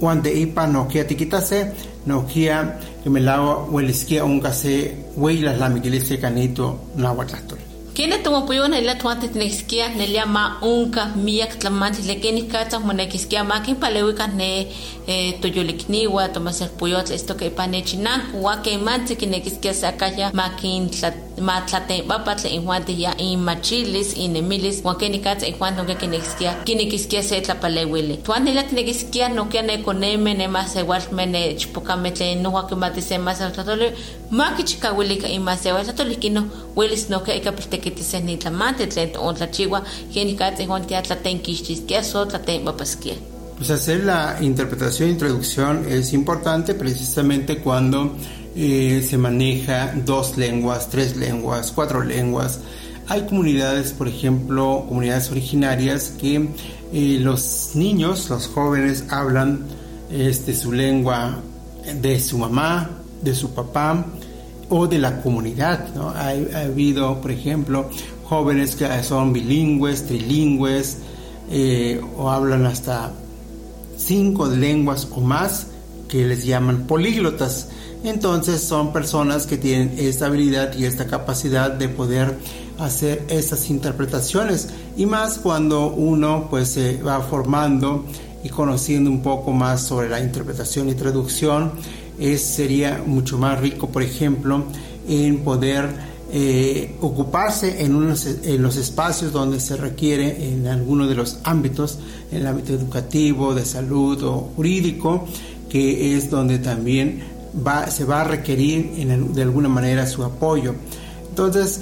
uan 0.00 0.22
teipa 0.22 0.66
nohkia 0.66 1.04
tikitase 1.04 1.66
nohkia 2.06 2.66
kimelaua 3.02 3.68
ueliskia 3.72 4.24
onka 4.24 4.52
se 4.52 4.96
ueyilahlamikiliskia 5.16 6.16
kanito 6.16 6.78
nahuatlahtol 8.00 8.10
Kena 8.10 8.18
tumopuyo 8.18 8.68
na 8.68 8.78
ila 8.78 8.94
tuante 8.94 9.28
tinexkia 9.28 9.88
nelia 9.88 10.26
ma 10.26 10.56
unka 10.62 11.06
miak 11.16 11.58
tlamantli 11.58 12.06
lekeni 12.06 12.42
katsa 12.42 12.80
monekiskia 12.80 13.44
ma 13.44 13.60
kin 13.60 13.76
palewika 13.76 14.26
ne 14.26 14.66
toyolikniwa 15.40 16.28
tomasel 16.28 16.68
puyotl 16.68 17.12
esto 17.12 17.34
que 17.34 17.50
pane 17.50 17.82
chinanku 17.82 18.44
wa 18.44 18.56
que 18.56 18.78
manti 18.78 19.16
kinekiskia 19.16 19.74
sakaya 19.74 20.30
ma 20.32 20.48
kin 20.48 20.88
ma 20.90 21.10
tlate 21.40 22.02
papatl 22.02 22.46
inhuante 22.46 23.00
ya 23.00 23.16
in 23.16 23.40
machilis 23.40 24.16
in 24.16 24.36
emilis 24.36 24.84
wa 24.84 24.94
keni 24.94 25.18
katsa 25.18 25.46
inhuante 25.46 25.82
no 25.82 25.94
kinekiskia 25.94 26.54
kinekiskia 26.64 27.22
se 27.22 27.40
tlapalewili 27.40 28.16
tuante 28.16 28.50
ila 28.50 28.62
tinekiskia 28.62 29.28
no 29.28 29.44
que 29.44 29.62
ne 29.62 29.78
koneme 29.78 30.34
ne 30.34 30.48
ma 30.48 30.66
se 30.66 30.82
walme 30.82 31.26
ne 31.26 31.54
chipokame 31.54 32.10
tle 32.10 32.34
no 32.34 32.52
wa 32.52 32.66
que 32.68 32.74
mati 32.74 33.02
se 33.02 33.18
ma 33.18 33.34
se 33.34 33.50
tlatole 33.50 33.92
ma 34.30 34.52
kichikawilika 34.56 35.28
in 35.28 35.42
ma 35.42 35.56
se 35.56 35.70
tlatole 35.70 36.14
kino 36.14 36.44
welis 36.76 37.10
no 37.10 37.20
que 37.20 37.36
ikapilteki 37.36 37.90
kitise 37.90 38.20
ni 38.20 38.36
tlamante 38.36 38.86
tlen 38.86 39.10
ontlachiwa 39.18 39.82
keni 40.14 40.34
katse 40.34 40.66
juan 40.66 40.86
tia 40.86 41.02
tlatenkixtiskia 41.02 42.04
so 42.04 42.24
tlatenpapaskia 42.24 43.14
Pues 43.60 43.70
hacer 43.70 44.04
la 44.04 44.38
interpretación 44.40 45.10
e 45.10 45.12
introducción 45.12 45.84
es 45.86 46.14
importante 46.14 46.72
precisamente 46.72 47.58
cuando 47.58 48.16
eh, 48.56 49.04
se 49.08 49.18
maneja 49.18 49.92
dos 50.04 50.36
lenguas, 50.36 50.88
tres 50.88 51.16
lenguas, 51.16 51.72
cuatro 51.72 52.02
lenguas. 52.02 52.60
Hay 53.08 53.22
comunidades, 53.26 53.92
por 53.92 54.08
ejemplo, 54.08 54.84
comunidades 54.88 55.30
originarias 55.30 56.14
que 56.20 56.48
eh, 56.92 57.18
los 57.20 57.72
niños, 57.74 58.28
los 58.30 58.46
jóvenes 58.46 59.04
hablan 59.08 59.64
este, 60.10 60.54
su 60.54 60.72
lengua 60.72 61.40
de 62.00 62.20
su 62.20 62.38
mamá, 62.38 62.90
de 63.22 63.34
su 63.34 63.52
papá 63.52 64.04
o 64.68 64.86
de 64.86 64.98
la 64.98 65.20
comunidad. 65.22 65.88
ha 66.16 66.60
habido, 66.60 67.20
por 67.20 67.30
ejemplo, 67.30 67.90
jóvenes 68.24 68.76
que 68.76 68.86
son 69.02 69.32
bilingües, 69.32 70.06
trilingües 70.06 70.98
eh, 71.50 72.00
o 72.16 72.30
hablan 72.30 72.64
hasta 72.66 73.10
cinco 73.96 74.46
lenguas 74.46 75.08
o 75.10 75.20
más 75.20 75.66
que 76.08 76.24
les 76.24 76.44
llaman 76.44 76.86
políglotas. 76.86 77.68
Entonces 78.02 78.62
son 78.62 78.92
personas 78.92 79.46
que 79.46 79.58
tienen 79.58 79.94
esta 79.98 80.26
habilidad 80.26 80.76
y 80.76 80.84
esta 80.84 81.06
capacidad 81.06 81.70
de 81.70 81.88
poder 81.88 82.34
hacer 82.78 83.24
esas 83.28 83.68
interpretaciones. 83.68 84.68
Y 84.96 85.06
más 85.06 85.38
cuando 85.38 85.88
uno 85.88 86.46
pues 86.48 86.68
se 86.70 87.02
va 87.02 87.20
formando 87.20 88.04
y 88.42 88.48
conociendo 88.48 89.10
un 89.10 89.22
poco 89.22 89.52
más 89.52 89.82
sobre 89.82 90.08
la 90.08 90.20
interpretación 90.20 90.88
y 90.88 90.94
traducción 90.94 91.72
es, 92.18 92.42
sería 92.42 93.02
mucho 93.04 93.38
más 93.38 93.60
rico 93.60 93.88
por 93.88 94.02
ejemplo 94.02 94.64
en 95.06 95.40
poder 95.40 95.88
eh, 96.32 96.94
ocuparse 97.00 97.82
en, 97.82 97.96
unos, 97.96 98.24
en 98.24 98.62
los 98.62 98.76
espacios 98.76 99.32
donde 99.32 99.58
se 99.58 99.76
requiere 99.76 100.52
en 100.52 100.66
alguno 100.68 101.08
de 101.08 101.16
los 101.16 101.40
ámbitos, 101.42 101.98
en 102.30 102.38
el 102.38 102.46
ámbito 102.46 102.72
educativo, 102.72 103.52
de 103.52 103.64
salud 103.64 104.22
o 104.22 104.52
jurídico, 104.54 105.26
que 105.68 106.16
es 106.16 106.30
donde 106.30 106.58
también 106.58 107.22
va, 107.54 107.90
se 107.90 108.04
va 108.04 108.22
a 108.22 108.24
requerir 108.24 108.94
en, 108.96 109.32
de 109.32 109.42
alguna 109.42 109.68
manera 109.68 110.06
su 110.06 110.24
apoyo. 110.24 110.74
Entonces, 111.28 111.80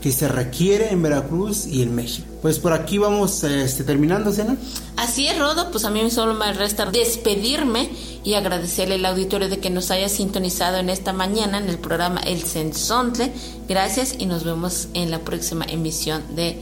que 0.00 0.12
se 0.12 0.28
requiere 0.28 0.92
en 0.92 1.02
Veracruz 1.02 1.66
y 1.66 1.82
en 1.82 1.94
México. 1.94 2.26
Pues 2.42 2.58
por 2.60 2.72
aquí 2.72 2.98
vamos 2.98 3.42
este, 3.42 3.82
terminando, 3.82 4.32
Sena. 4.32 4.56
Así 4.96 5.26
es, 5.26 5.38
Rodo, 5.38 5.70
pues 5.72 5.84
a 5.84 5.90
mí 5.90 6.08
solo 6.10 6.34
me 6.34 6.52
resta 6.52 6.86
despedirme 6.86 7.90
y 8.22 8.34
agradecerle 8.34 8.94
al 8.94 9.06
auditorio 9.06 9.48
de 9.48 9.58
que 9.58 9.70
nos 9.70 9.90
haya 9.90 10.08
sintonizado 10.08 10.76
en 10.76 10.88
esta 10.88 11.12
mañana 11.12 11.58
en 11.58 11.68
el 11.68 11.78
programa 11.78 12.20
El 12.20 12.42
Sensontle. 12.42 13.32
Gracias 13.68 14.14
y 14.18 14.26
nos 14.26 14.44
vemos 14.44 14.88
en 14.94 15.10
la 15.10 15.18
próxima 15.20 15.64
emisión 15.64 16.22
de 16.36 16.60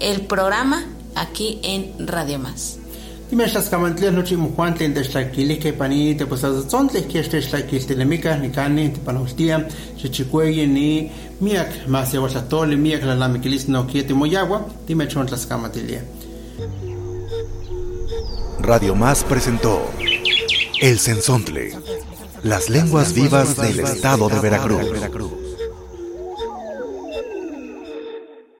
el 0.00 0.22
programa 0.22 0.84
aquí 1.14 1.60
en 1.62 2.06
Radio 2.06 2.38
Más. 2.38 2.78
Dime 3.32 3.44
estas 3.44 3.70
camantlias 3.70 4.12
noche 4.12 4.36
mujuante 4.36 4.84
en 4.84 4.92
tlaquilis 4.92 5.58
que 5.58 5.72
pani 5.72 6.14
te 6.14 6.26
pues 6.26 6.42
zontle 6.68 7.06
que 7.06 7.20
este 7.20 7.40
tlaquil 7.40 7.86
telemicas 7.86 8.38
ni 8.38 8.50
cani 8.50 8.90
te 8.90 9.00
panustia 9.00 9.66
chichicueye 9.96 10.66
ni 10.66 11.10
miak 11.40 11.86
más 11.86 12.12
yaguas 12.12 12.34
la 12.34 12.46
tole 12.46 12.76
miak 12.76 13.02
la 13.04 13.14
lamiquilis 13.14 13.70
no 13.70 13.86
quiete 13.86 14.12
moyagua 14.12 14.66
dime 14.86 15.08
chon 15.08 15.26
las 15.30 15.46
camantlias. 15.46 16.04
Radio 18.60 18.94
Más 18.94 19.24
presentó 19.24 19.80
El 20.82 20.98
Sensontle, 20.98 21.72
las 22.42 22.68
lenguas 22.68 23.14
vivas 23.14 23.56
del 23.56 23.80
estado 23.80 24.28
de 24.28 24.40
Veracruz. 24.40 25.41